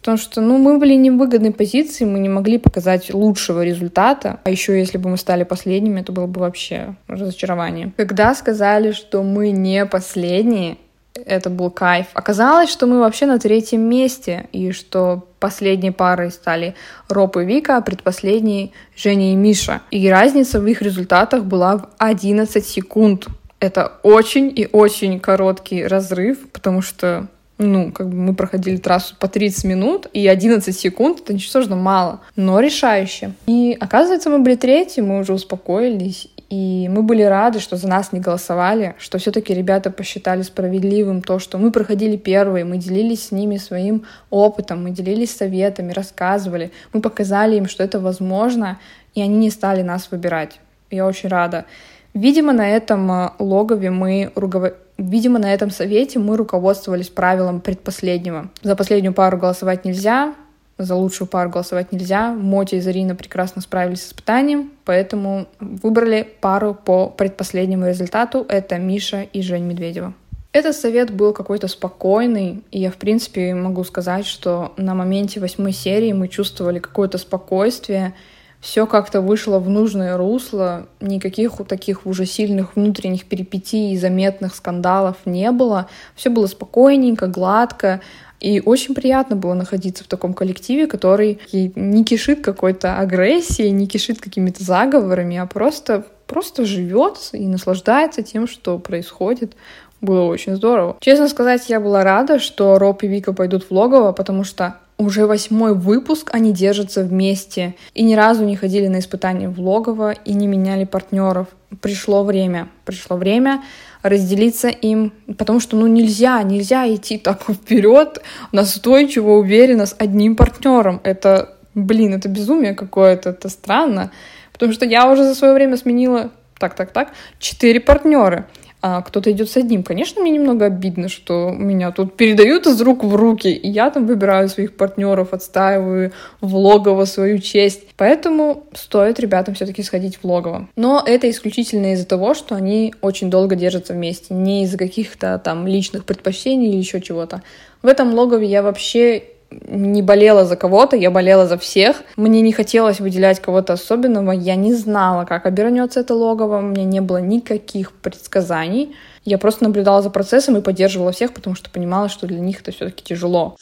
Потому 0.02 0.18
что, 0.18 0.42
ну, 0.42 0.58
мы 0.58 0.80
были 0.80 0.96
не 0.96 1.12
в 1.12 1.18
выгодной 1.18 1.52
позиции, 1.52 2.06
мы 2.06 2.20
не 2.20 2.30
могли 2.30 2.58
показать 2.58 3.14
лучшего 3.14 3.64
результата. 3.64 4.40
А 4.44 4.50
еще 4.50 4.80
если 4.80 4.98
бы 4.98 5.10
мы 5.10 5.18
стали 5.18 5.44
последними, 5.44 6.02
это 6.02 6.12
было 6.12 6.26
бы 6.26 6.42
вообще 6.42 6.96
разочарование. 7.08 7.92
Когда 7.98 8.34
сказали, 8.34 8.94
что 8.94 9.22
мы 9.22 9.52
не 9.52 9.86
последние, 9.86 10.78
это 11.14 11.52
был 11.52 11.70
кайф. 11.70 12.08
Оказалось, 12.14 12.72
что 12.72 12.88
мы 12.88 13.00
вообще 13.00 13.28
на 13.28 13.38
третьем 13.38 13.82
месте, 13.82 14.48
и 14.52 14.72
что 14.72 15.28
последней 15.40 15.92
парой 15.92 16.32
стали 16.32 16.74
Роб 17.08 17.38
и 17.38 17.46
Вика, 17.46 17.78
а 17.78 17.82
предпоследней 17.82 18.74
Женя 18.96 19.34
и 19.34 19.36
Миша. 19.36 19.82
И 19.92 20.10
разница 20.10 20.60
в 20.60 20.66
их 20.66 20.82
результатах 20.82 21.44
была 21.44 21.78
в 21.78 21.90
11 22.00 22.66
секунд. 22.66 23.28
Это 23.60 24.00
очень 24.02 24.52
и 24.56 24.68
очень 24.72 25.20
короткий 25.20 25.86
разрыв, 25.86 26.50
потому 26.52 26.82
что 26.82 27.28
ну, 27.62 27.92
как 27.92 28.10
бы 28.10 28.16
мы 28.16 28.34
проходили 28.34 28.78
трассу 28.78 29.16
по 29.20 29.28
30 29.28 29.64
минут, 29.66 30.08
и 30.14 30.28
11 30.28 30.76
секунд— 30.76 31.20
это 31.24 31.34
ничтожно 31.34 31.76
мало, 31.76 32.22
но 32.36 32.60
решающе. 32.60 33.34
И 33.46 33.78
оказывается, 33.80 34.30
мы 34.30 34.40
были 34.40 34.56
третьи, 34.56 35.02
мы 35.02 35.20
уже 35.20 35.34
успокоились, 35.34 36.28
и 36.50 36.90
мы 36.90 37.02
были 37.02 37.22
рады, 37.22 37.60
что 37.60 37.78
за 37.78 37.88
нас 37.88 38.12
не 38.12 38.20
голосовали, 38.20 38.96
что 38.98 39.18
все-таки 39.18 39.54
ребята 39.54 39.90
посчитали 39.90 40.42
справедливым 40.42 41.22
то, 41.22 41.40
что 41.40 41.58
мы 41.58 41.72
проходили 41.72 42.18
первые, 42.18 42.66
мы 42.66 42.78
делились 42.78 43.28
с 43.28 43.32
ними 43.32 43.58
своим 43.58 44.04
опытом, 44.30 44.84
мы 44.84 44.92
делились 44.92 45.34
советами, 45.34 45.94
рассказывали, 45.94 46.72
мы 46.92 47.00
показали 47.00 47.56
им, 47.56 47.68
что 47.68 47.84
это 47.84 48.00
возможно, 48.00 48.80
и 49.14 49.22
они 49.22 49.38
не 49.38 49.50
стали 49.50 49.82
нас 49.82 50.10
выбирать. 50.12 50.60
Я 50.90 51.06
очень 51.06 51.30
рада. 51.30 51.66
Видимо, 52.14 52.52
на 52.52 52.70
этом 52.70 53.10
э, 53.12 53.30
логове 53.40 53.90
мы 53.90 54.32
ругов... 54.36 54.74
Видимо, 55.02 55.40
на 55.40 55.54
этом 55.54 55.72
совете 55.72 56.20
мы 56.20 56.38
руководствовались 56.38 57.10
правилом 57.10 57.60
предпоследнего. 57.60 58.50
За 58.62 58.76
последнюю 58.76 59.14
пару 59.14 59.38
голосовать 59.38 59.84
нельзя, 59.84 60.36
за 60.78 60.96
лучшую 60.96 61.28
пару 61.28 61.50
голосовать 61.50 61.92
нельзя. 61.92 62.34
Мотя 62.34 62.78
и 62.78 62.82
Зарина 62.82 63.16
прекрасно 63.16 63.62
справились 63.62 64.04
с 64.04 64.08
испытанием, 64.08 64.72
поэтому 64.86 65.48
выбрали 65.60 66.28
пару 66.40 66.74
по 66.74 67.08
предпоследнему 67.08 67.88
результату. 67.88 68.46
Это 68.48 68.78
Миша 68.78 69.24
и 69.24 69.42
Жень 69.42 69.64
Медведева. 69.64 70.14
Этот 70.54 70.76
совет 70.76 71.12
был 71.12 71.34
какой-то 71.34 71.68
спокойный, 71.68 72.62
и 72.72 72.82
я, 72.82 72.92
в 72.92 72.98
принципе, 72.98 73.56
могу 73.56 73.84
сказать, 73.86 74.26
что 74.26 74.74
на 74.76 74.94
моменте 74.94 75.40
восьмой 75.40 75.72
серии 75.72 76.12
мы 76.12 76.28
чувствовали 76.28 76.80
какое-то 76.80 77.18
спокойствие, 77.18 78.14
все 78.62 78.86
как-то 78.86 79.22
вышло 79.22 79.60
в 79.60 79.70
нужное 79.70 80.16
русло, 80.18 80.88
никаких 81.02 81.54
таких 81.68 82.06
уже 82.06 82.26
сильных 82.26 82.76
внутренних 82.76 83.26
перипетий 83.26 83.94
и 83.94 83.98
заметных 83.98 84.56
скандалов 84.56 85.18
не 85.26 85.52
было. 85.52 85.90
Все 86.16 86.30
было 86.30 86.46
спокойненько, 86.46 87.26
гладко, 87.26 88.02
и 88.40 88.62
очень 88.64 88.94
приятно 88.96 89.36
было 89.36 89.56
находиться 89.56 90.04
в 90.04 90.08
таком 90.08 90.34
коллективе, 90.34 90.88
который 90.88 91.40
не 91.52 92.06
кишит 92.06 92.44
какой-то 92.44 92.98
агрессией, 93.00 93.72
не 93.72 93.88
кишит 93.88 94.22
какими-то 94.22 94.64
заговорами, 94.64 95.38
а 95.38 95.48
просто, 95.48 96.06
просто 96.28 96.66
живет 96.66 97.18
и 97.34 97.48
наслаждается 97.48 98.22
тем, 98.22 98.48
что 98.48 98.78
происходит. 98.78 99.56
Было 100.02 100.24
очень 100.24 100.56
здорово. 100.56 100.98
Честно 101.00 101.28
сказать, 101.28 101.70
я 101.70 101.80
была 101.80 102.04
рада, 102.04 102.40
что 102.40 102.80
Роб 102.80 103.04
и 103.04 103.08
Вика 103.08 103.34
пойдут 103.34 103.64
в 103.64 103.72
логово, 103.72 104.12
потому 104.12 104.44
что 104.44 104.78
уже 105.02 105.26
восьмой 105.26 105.74
выпуск 105.74 106.30
они 106.32 106.54
держатся 106.54 107.04
вместе 107.04 107.76
и 107.94 108.04
ни 108.04 108.14
разу 108.14 108.46
не 108.46 108.56
ходили 108.56 108.88
на 108.88 109.00
испытания 109.00 109.50
в 109.50 109.60
логово 109.60 110.12
и 110.12 110.34
не 110.34 110.48
меняли 110.48 110.86
партнеров. 110.86 111.48
Пришло 111.82 112.24
время, 112.24 112.70
пришло 112.86 113.18
время 113.18 113.64
разделиться 114.04 114.68
им, 114.68 115.14
потому 115.38 115.60
что 115.60 115.76
ну 115.76 115.88
нельзя, 115.88 116.42
нельзя 116.44 116.88
идти 116.94 117.18
так 117.18 117.42
вперед 117.50 118.22
настойчиво, 118.52 119.32
уверенно 119.32 119.86
с 119.86 119.96
одним 119.98 120.36
партнером. 120.36 121.02
Это, 121.04 121.58
блин, 121.74 122.14
это 122.14 122.30
безумие 122.30 122.74
какое-то, 122.76 123.32
это 123.32 123.50
странно, 123.50 124.12
потому 124.54 124.72
что 124.72 124.86
я 124.86 125.10
уже 125.10 125.24
за 125.24 125.34
свое 125.34 125.54
время 125.54 125.78
сменила 125.78 126.32
так, 126.60 126.76
так, 126.76 126.92
так, 126.92 127.10
четыре 127.40 127.80
партнера 127.80 128.48
а 128.82 129.02
кто-то 129.02 129.32
идет 129.32 129.50
с 129.50 129.58
одним. 129.58 129.84
Конечно, 129.84 130.22
мне 130.22 130.32
немного 130.32 130.66
обидно, 130.66 131.08
что 131.08 131.52
меня 131.52 131.92
тут 131.92 132.16
передают 132.16 132.66
из 132.66 132.82
рук 132.82 133.04
в 133.04 133.16
руки, 133.16 133.52
и 133.52 133.70
я 133.70 133.90
там 133.92 134.08
выбираю 134.08 134.50
своих 134.50 134.76
партнеров, 134.76 135.34
отстаиваю 135.34 136.12
в 136.42 136.56
логово 136.56 137.06
свою 137.06 137.38
честь. 137.38 137.84
Поэтому 137.96 138.64
стоит 138.74 139.20
ребятам 139.20 139.54
все-таки 139.54 139.84
сходить 139.84 140.18
в 140.18 140.26
логово. 140.26 140.68
Но 140.76 141.04
это 141.06 141.30
исключительно 141.30 141.94
из-за 141.94 142.08
того, 142.08 142.34
что 142.34 142.56
они 142.56 142.94
очень 143.02 143.30
долго 143.30 143.56
держатся 143.56 143.94
вместе, 143.94 144.34
не 144.34 144.64
из-за 144.64 144.78
каких-то 144.78 145.40
там 145.44 145.68
личных 145.68 146.06
предпочтений 146.06 146.70
или 146.70 146.78
еще 146.78 147.02
чего-то. 147.02 147.44
В 147.84 147.88
этом 147.88 148.14
логове 148.14 148.48
я 148.48 148.64
вообще 148.64 149.24
не 149.52 150.02
болела 150.02 150.46
за 150.46 150.56
кого-то, 150.56 150.96
я 150.96 151.12
болела 151.12 151.48
за 151.48 151.58
всех. 151.58 152.04
Мне 152.16 152.42
не 152.42 152.52
хотелось 152.52 153.00
выделять 153.00 153.40
кого-то 153.40 153.74
особенного, 153.74 154.32
я 154.32 154.56
не 154.56 154.74
знала, 154.74 155.26
как 155.26 155.46
обернется 155.46 156.00
это 156.00 156.14
логово, 156.16 156.58
у 156.58 156.62
меня 156.62 156.84
не 156.84 157.02
было 157.02 157.18
никаких 157.18 157.92
предсказаний. 157.92 158.96
Я 159.24 159.38
просто 159.38 159.66
наблюдала 159.66 160.02
за 160.02 160.10
процессом 160.10 160.58
и 160.58 160.62
поддерживала 160.62 161.12
всех, 161.12 161.34
потому 161.34 161.56
что 161.56 161.70
понимала, 161.70 162.10
что 162.10 162.28
для 162.28 162.40
них 162.40 162.62
это 162.62 162.72
все-таки 162.72 163.04
тяжело. 163.04 163.56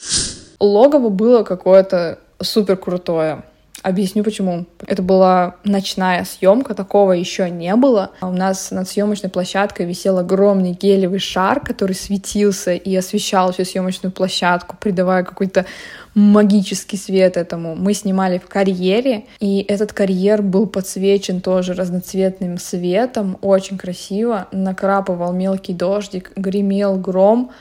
Логово 0.60 1.10
было 1.10 1.44
какое-то 1.44 2.20
супер 2.42 2.78
крутое. 2.78 3.44
Объясню 3.82 4.24
почему. 4.24 4.66
Это 4.86 5.02
была 5.02 5.56
ночная 5.64 6.26
съемка, 6.26 6.74
такого 6.74 7.14
еще 7.14 7.50
не 7.50 7.76
было. 7.76 8.12
У 8.22 8.32
нас 8.32 8.72
над 8.72 8.90
съемочной 8.90 9.30
площадкой 9.30 9.86
висел 9.86 10.18
огромный 10.18 10.72
гелевый 10.72 11.20
шар, 11.20 11.62
который 11.62 11.96
светился 11.96 12.74
и 12.74 12.94
освещал 12.96 13.54
всю 13.54 13.64
съемочную 13.64 14.12
площадку, 14.12 14.76
придавая 14.80 15.24
какой-то 15.24 15.66
магический 16.14 16.98
свет 16.98 17.38
этому. 17.38 17.76
Мы 17.76 17.94
снимали 17.94 18.38
в 18.38 18.48
карьере, 18.48 19.26
и 19.40 19.66
этот 19.68 19.94
карьер 19.94 20.42
был 20.42 20.68
подсвечен 20.68 21.40
тоже 21.40 21.74
разноцветным 21.74 22.58
светом, 22.58 23.38
очень 23.42 23.78
красиво. 23.78 24.48
Накрапывал 24.52 25.32
мелкий 25.32 25.74
дождик, 25.74 26.32
гремел 26.36 26.98
гром, 26.98 27.52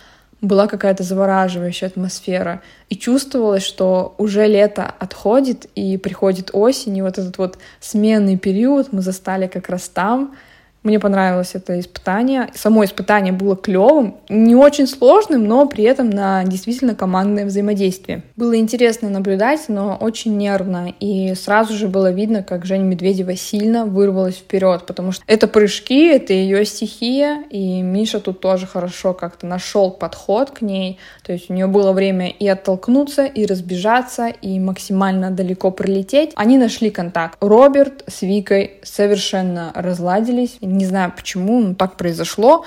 была 0.41 0.69
какая-то 0.69 1.03
завораживающая 1.03 1.89
атмосфера. 1.89 2.63
И 2.89 2.97
чувствовалось, 2.97 3.65
что 3.65 4.15
уже 4.19 4.47
лето 4.47 4.93
отходит 4.99 5.67
и 5.75 5.97
приходит 5.97 6.51
осень, 6.53 6.97
и 6.97 7.03
вот 7.03 7.19
этот 7.19 7.39
вот 7.39 7.59
сменный 7.81 8.37
период 8.37 8.93
мы 8.93 9.03
застали 9.03 9.47
как 9.47 9.69
раз 9.69 9.89
там, 9.89 10.37
мне 10.83 11.01
понравилось 11.01 11.51
это 11.55 11.79
испытание. 11.81 12.49
Само 12.55 12.85
испытание 12.85 13.33
было 13.33 13.57
клевым, 13.57 14.17
не 14.29 14.55
очень 14.55 14.87
сложным, 14.87 15.47
но 15.47 15.67
при 15.67 15.85
этом 15.85 16.09
на 16.11 16.45
действительно 16.45 16.95
командное 16.95 17.47
взаимодействие. 17.47 18.23
Было 18.37 18.57
интересно 18.57 19.11
наблюдать, 19.11 19.69
но 19.69 19.97
очень 20.01 20.37
нервно. 20.37 20.93
И 21.01 21.35
сразу 21.35 21.75
же 21.75 21.89
было 21.89 22.13
видно, 22.13 22.43
как 22.43 22.65
Женя 22.65 22.85
Медведева 22.85 23.35
сильно 23.37 23.85
вырвалась 23.85 24.37
вперед, 24.37 24.85
потому 24.87 25.13
что 25.13 25.25
это 25.27 25.49
прыжки, 25.49 26.07
это 26.07 26.33
ее 26.33 26.65
стихия, 26.65 27.43
и 27.51 27.83
Миша 27.83 28.21
тут 28.21 28.41
тоже 28.41 28.67
хорошо 28.67 29.15
как-то 29.15 29.47
нашел 29.47 29.91
подход 29.91 30.53
к 30.53 30.63
ней. 30.63 30.99
То 31.25 31.33
есть 31.33 31.51
у 31.51 31.55
нее 31.55 31.67
было 31.67 31.93
время 31.93 32.31
и 32.31 32.47
оттолкнуться, 32.47 33.25
и 33.27 33.47
разбежаться, 33.47 34.29
и 34.29 34.61
максимально 34.61 35.31
далеко 35.31 35.71
прилететь. 35.71 36.33
Они 36.37 36.57
нашли 36.57 36.91
контакт. 36.91 37.37
Роберт 37.41 38.05
с 38.07 38.23
Викой 38.23 38.79
совершенно 38.83 39.73
разладились 39.75 40.59
не 40.77 40.87
знаю 40.87 41.13
почему, 41.15 41.61
но 41.61 41.75
так 41.75 41.97
произошло. 41.97 42.65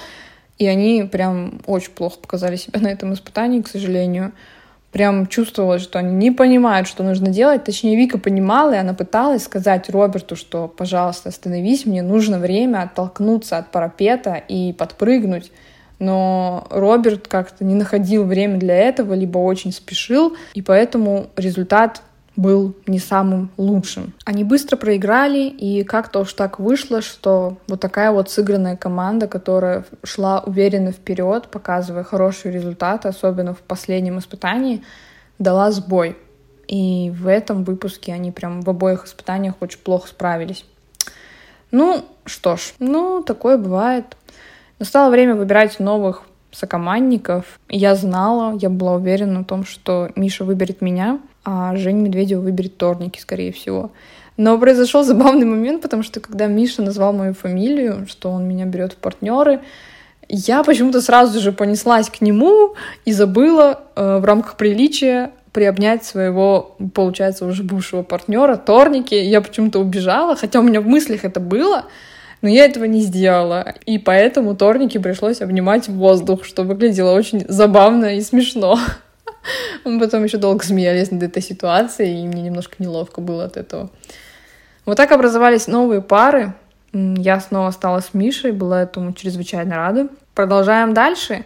И 0.57 0.67
они 0.67 1.09
прям 1.11 1.61
очень 1.65 1.91
плохо 1.91 2.19
показали 2.19 2.55
себя 2.55 2.79
на 2.79 2.87
этом 2.87 3.13
испытании, 3.13 3.61
к 3.61 3.67
сожалению. 3.67 4.31
Прям 4.91 5.27
чувствовалось, 5.27 5.81
что 5.81 5.99
они 5.99 6.13
не 6.13 6.31
понимают, 6.31 6.87
что 6.87 7.03
нужно 7.03 7.29
делать. 7.29 7.63
Точнее, 7.63 7.95
Вика 7.95 8.17
понимала, 8.17 8.73
и 8.73 8.77
она 8.77 8.93
пыталась 8.93 9.43
сказать 9.43 9.89
Роберту, 9.89 10.35
что, 10.35 10.67
пожалуйста, 10.67 11.29
остановись, 11.29 11.85
мне 11.85 12.03
нужно 12.03 12.39
время 12.39 12.83
оттолкнуться 12.83 13.57
от 13.57 13.71
парапета 13.71 14.35
и 14.35 14.73
подпрыгнуть. 14.73 15.51
Но 15.99 16.67
Роберт 16.69 17.27
как-то 17.27 17.63
не 17.63 17.75
находил 17.75 18.25
время 18.25 18.57
для 18.57 18.75
этого, 18.75 19.13
либо 19.13 19.37
очень 19.37 19.71
спешил, 19.71 20.35
и 20.53 20.61
поэтому 20.61 21.27
результат 21.37 22.01
был 22.35 22.75
не 22.87 22.99
самым 22.99 23.51
лучшим. 23.57 24.13
Они 24.25 24.43
быстро 24.43 24.77
проиграли, 24.77 25.47
и 25.49 25.83
как-то 25.83 26.19
уж 26.19 26.33
так 26.33 26.59
вышло, 26.59 27.01
что 27.01 27.57
вот 27.67 27.79
такая 27.79 28.11
вот 28.11 28.29
сыгранная 28.29 28.77
команда, 28.77 29.27
которая 29.27 29.85
шла 30.03 30.39
уверенно 30.39 30.91
вперед, 30.91 31.49
показывая 31.49 32.03
хорошие 32.03 32.53
результаты, 32.53 33.09
особенно 33.09 33.53
в 33.53 33.59
последнем 33.59 34.19
испытании, 34.19 34.83
дала 35.39 35.71
сбой. 35.71 36.17
И 36.67 37.11
в 37.13 37.27
этом 37.27 37.65
выпуске 37.65 38.13
они 38.13 38.31
прям 38.31 38.61
в 38.61 38.69
обоих 38.69 39.05
испытаниях 39.05 39.55
очень 39.59 39.79
плохо 39.79 40.07
справились. 40.07 40.65
Ну, 41.69 42.05
что 42.25 42.55
ж, 42.55 42.73
ну, 42.79 43.23
такое 43.23 43.57
бывает. 43.57 44.05
Настало 44.79 45.09
время 45.09 45.35
выбирать 45.35 45.79
новых 45.79 46.23
сокомандников. 46.51 47.59
Я 47.67 47.95
знала, 47.95 48.57
я 48.57 48.69
была 48.69 48.93
уверена 48.95 49.41
в 49.41 49.45
том, 49.45 49.65
что 49.65 50.09
Миша 50.15 50.45
выберет 50.45 50.81
меня— 50.81 51.19
а 51.43 51.75
Женя 51.75 52.01
Медведева 52.01 52.41
выберет 52.41 52.77
Торники, 52.77 53.19
скорее 53.19 53.51
всего. 53.51 53.91
Но 54.37 54.57
произошел 54.57 55.03
забавный 55.03 55.45
момент, 55.45 55.81
потому 55.81 56.03
что 56.03 56.19
когда 56.19 56.47
Миша 56.47 56.81
назвал 56.81 57.13
мою 57.13 57.33
фамилию, 57.33 58.05
что 58.07 58.29
он 58.29 58.47
меня 58.47 58.65
берет 58.65 58.93
в 58.93 58.97
партнеры, 58.97 59.61
я 60.29 60.63
почему-то 60.63 61.01
сразу 61.01 61.39
же 61.39 61.51
понеслась 61.51 62.09
к 62.09 62.21
нему 62.21 62.75
и 63.03 63.11
забыла 63.11 63.81
э, 63.95 64.17
в 64.17 64.25
рамках 64.25 64.55
приличия 64.55 65.31
приобнять 65.51 66.05
своего, 66.05 66.77
получается, 66.93 67.45
уже 67.45 67.63
бывшего 67.63 68.03
партнера, 68.03 68.55
торники. 68.55 69.13
Я 69.13 69.41
почему-то 69.41 69.79
убежала, 69.79 70.35
хотя 70.35 70.59
у 70.59 70.63
меня 70.63 70.79
в 70.79 70.87
мыслях 70.87 71.25
это 71.25 71.41
было, 71.41 71.85
но 72.41 72.47
я 72.47 72.65
этого 72.65 72.85
не 72.85 73.01
сделала. 73.01 73.75
И 73.85 73.97
поэтому 73.97 74.55
торники 74.55 74.97
пришлось 74.97 75.41
обнимать 75.41 75.89
в 75.89 75.95
воздух, 75.95 76.45
что 76.45 76.63
выглядело 76.63 77.11
очень 77.11 77.43
забавно 77.49 78.15
и 78.15 78.21
смешно. 78.21 78.79
Мы 79.83 79.99
потом 79.99 80.23
еще 80.23 80.37
долго 80.37 80.63
смеялись 80.63 81.11
над 81.11 81.23
этой 81.23 81.41
ситуацией, 81.41 82.21
и 82.23 82.27
мне 82.27 82.41
немножко 82.41 82.75
неловко 82.79 83.21
было 83.21 83.45
от 83.45 83.57
этого. 83.57 83.89
Вот 84.85 84.97
так 84.97 85.11
образовались 85.11 85.67
новые 85.67 86.01
пары. 86.01 86.53
Я 86.93 87.39
снова 87.39 87.71
стала 87.71 88.01
с 88.01 88.13
Мишей, 88.13 88.51
была 88.51 88.83
этому 88.83 89.13
чрезвычайно 89.13 89.75
рада. 89.75 90.09
Продолжаем 90.35 90.93
дальше. 90.93 91.45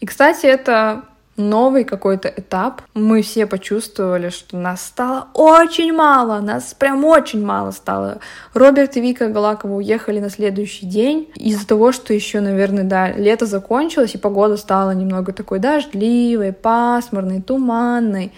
И, 0.00 0.06
кстати, 0.06 0.46
это 0.46 1.04
новый 1.36 1.84
какой-то 1.84 2.28
этап. 2.28 2.82
Мы 2.94 3.22
все 3.22 3.46
почувствовали, 3.46 4.28
что 4.28 4.56
нас 4.56 4.82
стало 4.82 5.28
очень 5.34 5.92
мало, 5.92 6.40
нас 6.40 6.74
прям 6.74 7.04
очень 7.04 7.44
мало 7.44 7.70
стало. 7.70 8.18
Роберт 8.54 8.96
и 8.96 9.00
Вика 9.00 9.28
Галакова 9.28 9.74
уехали 9.74 10.20
на 10.20 10.30
следующий 10.30 10.86
день 10.86 11.30
из-за 11.36 11.66
того, 11.66 11.92
что 11.92 12.12
еще, 12.12 12.40
наверное, 12.40 12.84
да, 12.84 13.10
лето 13.12 13.46
закончилось, 13.46 14.14
и 14.14 14.18
погода 14.18 14.56
стала 14.56 14.92
немного 14.92 15.32
такой 15.32 15.58
дождливой, 15.58 16.52
пасмурной, 16.52 17.40
туманной 17.40 18.32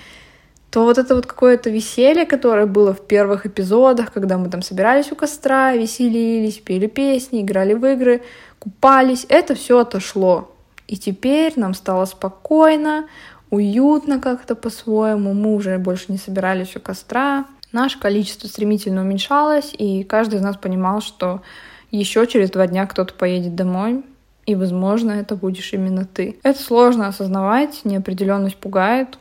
то 0.74 0.82
вот 0.82 0.98
это 0.98 1.14
вот 1.14 1.26
какое-то 1.26 1.70
веселье, 1.70 2.26
которое 2.26 2.66
было 2.66 2.92
в 2.92 3.06
первых 3.06 3.46
эпизодах, 3.46 4.12
когда 4.12 4.38
мы 4.38 4.50
там 4.50 4.60
собирались 4.60 5.12
у 5.12 5.14
костра, 5.14 5.72
веселились, 5.74 6.58
пели 6.58 6.88
песни, 6.88 7.42
играли 7.42 7.74
в 7.74 7.86
игры, 7.86 8.22
купались, 8.58 9.24
это 9.28 9.54
все 9.54 9.78
отошло. 9.78 10.50
И 10.86 10.96
теперь 10.96 11.52
нам 11.56 11.74
стало 11.74 12.04
спокойно, 12.04 13.08
уютно 13.50 14.20
как-то 14.20 14.54
по-своему. 14.54 15.32
Мы 15.32 15.54
уже 15.54 15.78
больше 15.78 16.06
не 16.08 16.18
собирались 16.18 16.76
у 16.76 16.80
костра. 16.80 17.46
Наше 17.72 17.98
количество 17.98 18.46
стремительно 18.46 19.00
уменьшалось, 19.00 19.74
и 19.76 20.04
каждый 20.04 20.36
из 20.36 20.42
нас 20.42 20.56
понимал, 20.56 21.00
что 21.00 21.42
еще 21.90 22.26
через 22.26 22.50
два 22.50 22.66
дня 22.66 22.86
кто-то 22.86 23.14
поедет 23.14 23.54
домой, 23.54 24.04
и, 24.46 24.54
возможно, 24.54 25.12
это 25.12 25.36
будешь 25.36 25.72
именно 25.72 26.04
ты. 26.04 26.38
Это 26.42 26.62
сложно 26.62 27.08
осознавать, 27.08 27.80
неопределенность 27.84 28.56
пугает, 28.56 29.18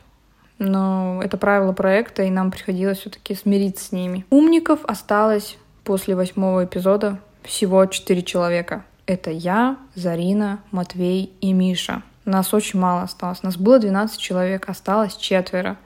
но 0.58 1.20
это 1.22 1.36
правило 1.36 1.72
проекта, 1.72 2.22
и 2.22 2.30
нам 2.30 2.50
приходилось 2.50 2.98
все-таки 2.98 3.34
смириться 3.34 3.86
с 3.86 3.92
ними. 3.92 4.24
Умников 4.30 4.84
осталось 4.84 5.56
после 5.82 6.14
восьмого 6.14 6.64
эпизода 6.64 7.18
всего 7.42 7.84
четыре 7.86 8.22
человека. 8.22 8.84
Это 9.06 9.30
я, 9.30 9.76
Зарина, 9.94 10.60
Матвей 10.70 11.32
и 11.40 11.52
Миша. 11.52 12.02
Нас 12.24 12.54
очень 12.54 12.78
мало 12.78 13.02
осталось. 13.02 13.42
Нас 13.42 13.56
было 13.56 13.78
12 13.78 14.18
человек, 14.18 14.68
осталось 14.68 15.16
четверо. 15.16 15.76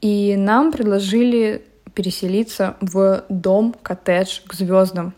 И 0.00 0.34
нам 0.36 0.72
предложили 0.72 1.62
переселиться 1.94 2.76
в 2.80 3.24
дом-коттедж 3.28 4.40
к 4.46 4.54
звездам. 4.54 5.14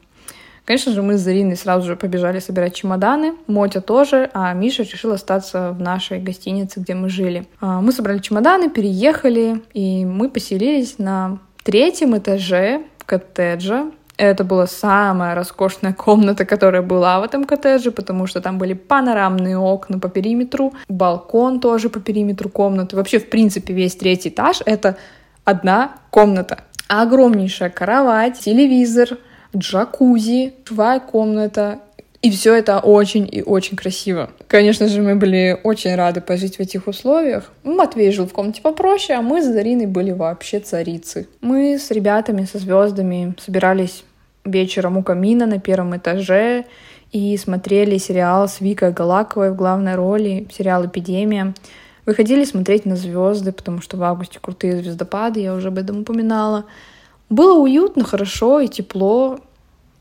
Конечно 0.69 0.93
же, 0.93 1.01
мы 1.01 1.17
с 1.17 1.23
Зариной 1.23 1.57
сразу 1.57 1.87
же 1.87 1.97
побежали 1.97 2.41
собирать 2.41 2.75
чемоданы. 2.75 3.35
Мотя 3.47 3.81
тоже, 3.81 4.29
а 4.35 4.53
Миша 4.53 4.83
решил 4.83 5.13
остаться 5.13 5.73
в 5.73 5.81
нашей 5.81 6.21
гостинице, 6.21 6.81
где 6.81 6.95
мы 6.95 7.09
жили. 7.09 7.47
А, 7.59 7.81
мы 7.81 7.91
собрали 7.91 8.19
чемоданы, 8.19 8.69
переехали, 8.69 9.63
и 9.73 10.05
мы 10.05 10.29
поселились 10.29 10.99
на 10.99 11.39
третьем 11.65 12.19
этаже 12.19 12.83
коттеджа. 13.07 13.91
Это 14.19 14.43
была 14.43 14.67
самая 14.67 15.37
роскошная 15.37 15.93
комната, 15.93 16.45
которая 16.45 16.83
была 16.83 17.21
в 17.21 17.23
этом 17.23 17.45
коттедже, 17.45 17.93
потому 17.93 18.27
что 18.27 18.41
там 18.41 18.59
были 18.59 18.75
панорамные 18.75 19.57
окна 19.57 20.01
по 20.01 20.09
периметру, 20.09 20.73
балкон 20.89 21.61
тоже 21.61 21.89
по 21.89 22.01
периметру 22.01 22.49
комнаты. 22.49 22.97
Вообще, 22.97 23.21
в 23.21 23.31
принципе, 23.31 23.73
весь 23.73 23.95
третий 23.95 24.31
этаж— 24.31 24.61
это 24.67 24.97
одна 25.45 25.93
комната. 26.11 26.65
Огромнейшая 26.89 27.71
кровать, 27.71 28.41
телевизор, 28.41 29.19
джакузи, 29.57 30.55
живая 30.69 30.99
комната, 30.99 31.79
и 32.21 32.31
все 32.31 32.55
это 32.55 32.81
очень 32.81 33.29
и 33.31 33.43
очень 33.43 33.77
красиво. 33.77 34.31
Конечно 34.49 34.89
же, 34.89 35.03
мы 35.03 35.15
были 35.15 35.59
очень 35.63 35.95
рады 35.95 36.21
пожить 36.21 36.57
в 36.57 36.61
этих 36.61 36.89
условиях. 36.89 37.53
Матвей 37.63 38.11
жил 38.11 38.27
в 38.27 38.33
комнате 38.33 38.61
попроще, 38.61 39.19
а 39.19 39.23
мы 39.23 39.41
с 39.41 39.47
Зариной 39.47 39.87
были 39.87 40.11
вообще 40.11 40.59
царицы. 40.59 41.29
Мы 41.41 41.79
с 41.79 41.91
ребятами, 41.93 42.45
со 42.45 42.59
звездами 42.59 43.35
собирались 43.39 44.05
вечером 44.45 44.97
у 44.97 45.03
камина 45.05 45.47
на 45.47 45.61
первом 45.61 45.97
этаже 45.97 46.65
и 47.13 47.37
смотрели 47.37 47.99
сериал 47.99 48.49
с 48.49 48.61
Викой 48.61 48.93
Галаковой 48.93 49.53
в 49.53 49.57
главной 49.57 49.95
роли, 49.95 50.49
сериал 50.53 50.87
«Эпидемия». 50.87 51.55
Выходили 52.05 52.45
смотреть 52.45 52.87
на 52.87 52.97
звезды, 52.97 53.53
потому 53.53 53.83
что 53.83 53.97
в 53.97 54.03
августе 54.03 54.39
крутые 54.41 54.79
звездопады, 54.79 55.41
я 55.41 55.55
уже 55.55 55.69
об 55.69 55.79
этом 55.79 56.01
упоминала. 56.01 56.65
Было 57.29 57.59
уютно, 57.59 58.03
хорошо 58.03 58.61
и 58.61 58.69
тепло, 58.69 59.41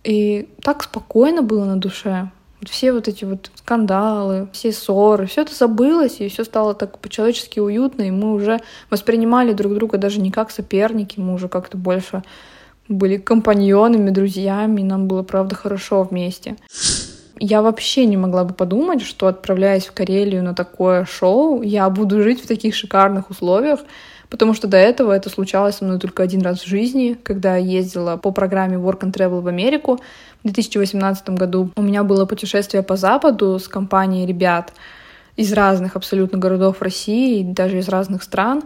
и 0.08 0.48
так 0.62 0.84
спокойно 0.84 1.41
было 1.41 1.65
на 1.65 1.76
душе. 1.76 2.32
Все 2.63 2.93
вот 2.93 3.10
эти 3.10 3.26
вот 3.26 3.52
скандалы, 3.56 4.48
все 4.54 4.72
ссоры, 4.72 5.28
все 5.28 5.41
это 5.41 5.54
забылось, 5.54 6.22
и 6.22 6.30
все 6.30 6.46
стало 6.46 6.74
так 6.74 6.98
по-человечески 7.00 7.60
уютно, 7.60 8.04
и 8.04 8.12
мы 8.12 8.34
уже 8.34 8.62
воспринимали 8.89 9.52
друг 9.52 9.76
друга 9.76 9.98
даже 9.98 10.22
не 10.22 10.32
как 10.32 10.50
соперники, 10.50 11.20
мы 11.20 11.34
уже 11.34 11.50
как-то 11.50 11.78
больше 11.78 12.24
были 12.88 13.17
компаньонами, 13.17 14.10
друзьями, 14.10 14.80
и 14.80 14.86
нам 14.86 15.08
было, 15.08 15.24
правда, 15.24 15.56
хорошо 15.56 16.04
вместе. 16.04 16.56
Я 17.38 17.62
вообще 17.62 18.06
не 18.06 18.15
могла 18.15 18.46
бы 18.46 18.54
подумать, 18.54 19.02
что 19.02 19.28
отправляясь 19.28 19.88
в 19.88 19.91
Карелию 19.91 20.41
на 20.41 20.56
такое 20.56 21.04
шоу, 21.04 21.62
я 21.62 21.89
буду 21.89 22.24
жить 22.24 22.41
в 22.41 22.48
таких 22.48 22.76
шикарных 22.76 23.30
условиях, 23.30 23.82
потому 24.30 24.54
что 24.54 24.68
до 24.68 24.78
этого 24.78 25.12
это 25.12 25.30
случалось 25.30 25.76
со 25.76 25.86
мной 25.86 26.00
только 26.00 26.24
один 26.24 26.42
раз 26.42 26.62
в 26.62 26.68
жизни, 26.68 27.18
когда 27.24 27.56
я 27.56 27.80
ездила 27.80 28.18
по 28.18 28.32
программе 28.32 28.78
Work 28.78 29.02
and 29.02 29.13
Travel 29.13 29.42
в 29.42 29.48
Америку 29.48 30.00
в 30.44 30.44
2018 30.44 31.30
году. 31.32 31.72
У 31.76 31.82
меня 31.82 32.04
было 32.04 32.26
путешествие 32.26 32.84
по 32.84 32.96
Западу 32.96 33.60
с 33.60 33.68
компанией 33.68 34.26
ребят 34.26 34.74
из 35.36 35.54
разных 35.54 35.96
абсолютно 35.96 36.38
городов 36.40 36.82
России, 36.82 37.44
даже 37.44 37.80
из 37.80 37.90
разных 37.90 38.24
стран. 38.24 38.63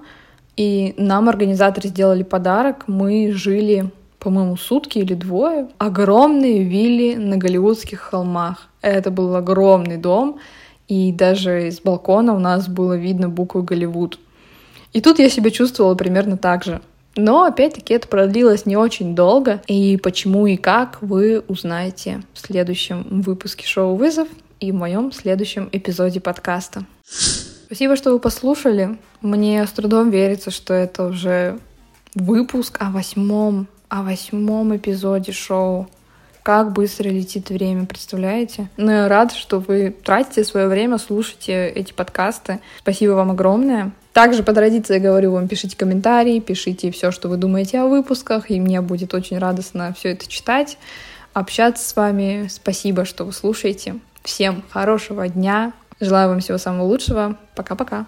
И 0.57 0.93
нам 0.97 1.29
организаторы 1.29 1.89
сделали 1.89 2.23
подарок. 2.23 2.85
Мы 2.87 3.31
жили 3.33 3.91
по-моему, 4.21 4.55
сутки 4.55 4.99
или 4.99 5.15
двое, 5.15 5.67
огромные 5.79 6.63
вилли 6.63 7.15
на 7.15 7.37
Голливудских 7.37 7.99
холмах. 7.99 8.67
Это 8.81 9.09
был 9.09 9.35
огромный 9.35 9.97
дом, 9.97 10.39
и 10.87 11.11
даже 11.11 11.67
из 11.67 11.81
балкона 11.81 12.35
у 12.35 12.39
нас 12.39 12.67
было 12.67 12.95
видно 12.95 13.29
букву 13.29 13.63
«Голливуд». 13.63 14.19
И 14.93 15.01
тут 15.01 15.19
я 15.19 15.29
себя 15.29 15.51
чувствовала 15.51 15.95
примерно 15.95 16.37
так 16.37 16.63
же. 16.63 16.81
Но, 17.15 17.43
опять-таки, 17.43 17.93
это 17.93 18.07
продлилось 18.07 18.65
не 18.65 18.77
очень 18.77 19.15
долго, 19.15 19.61
и 19.67 19.97
почему 19.97 20.47
и 20.47 20.55
как 20.55 21.01
вы 21.01 21.43
узнаете 21.47 22.21
в 22.33 22.39
следующем 22.39 23.05
выпуске 23.21 23.67
шоу 23.67 23.95
«Вызов» 23.95 24.29
и 24.61 24.71
в 24.71 24.75
моем 24.75 25.11
следующем 25.11 25.67
эпизоде 25.71 26.21
подкаста. 26.21 26.85
Спасибо, 27.65 27.95
что 27.95 28.11
вы 28.11 28.19
послушали. 28.19 28.97
Мне 29.21 29.65
с 29.65 29.71
трудом 29.71 30.09
верится, 30.09 30.51
что 30.51 30.73
это 30.73 31.05
уже 31.05 31.59
выпуск 32.15 32.77
о 32.79 32.91
восьмом 32.91 33.67
о 33.91 34.03
восьмом 34.03 34.75
эпизоде 34.75 35.33
шоу. 35.33 35.89
Как 36.43 36.71
быстро 36.71 37.09
летит 37.09 37.49
время, 37.49 37.85
представляете? 37.85 38.69
Но 38.77 38.85
ну, 38.85 38.91
я 38.91 39.07
рада, 39.09 39.35
что 39.35 39.59
вы 39.59 39.93
тратите 40.03 40.45
свое 40.45 40.67
время, 40.67 40.97
слушаете 40.97 41.67
эти 41.67 41.91
подкасты. 41.91 42.61
Спасибо 42.79 43.11
вам 43.11 43.31
огромное. 43.31 43.91
Также 44.13 44.43
по 44.43 44.53
традиции 44.53 44.99
говорю 44.99 45.31
вам, 45.31 45.47
пишите 45.47 45.77
комментарии, 45.77 46.39
пишите 46.39 46.91
все, 46.91 47.11
что 47.11 47.29
вы 47.29 47.37
думаете 47.37 47.79
о 47.79 47.87
выпусках, 47.87 48.51
и 48.51 48.59
мне 48.59 48.81
будет 48.81 49.13
очень 49.13 49.37
радостно 49.37 49.93
все 49.97 50.09
это 50.09 50.27
читать, 50.27 50.77
общаться 51.33 51.87
с 51.87 51.95
вами. 51.95 52.47
Спасибо, 52.49 53.05
что 53.05 53.23
вы 53.23 53.31
слушаете. 53.31 53.95
Всем 54.23 54.63
хорошего 54.69 55.27
дня. 55.29 55.71
Желаю 55.99 56.29
вам 56.29 56.41
всего 56.41 56.57
самого 56.57 56.83
лучшего. 56.83 57.37
Пока-пока. 57.55 58.05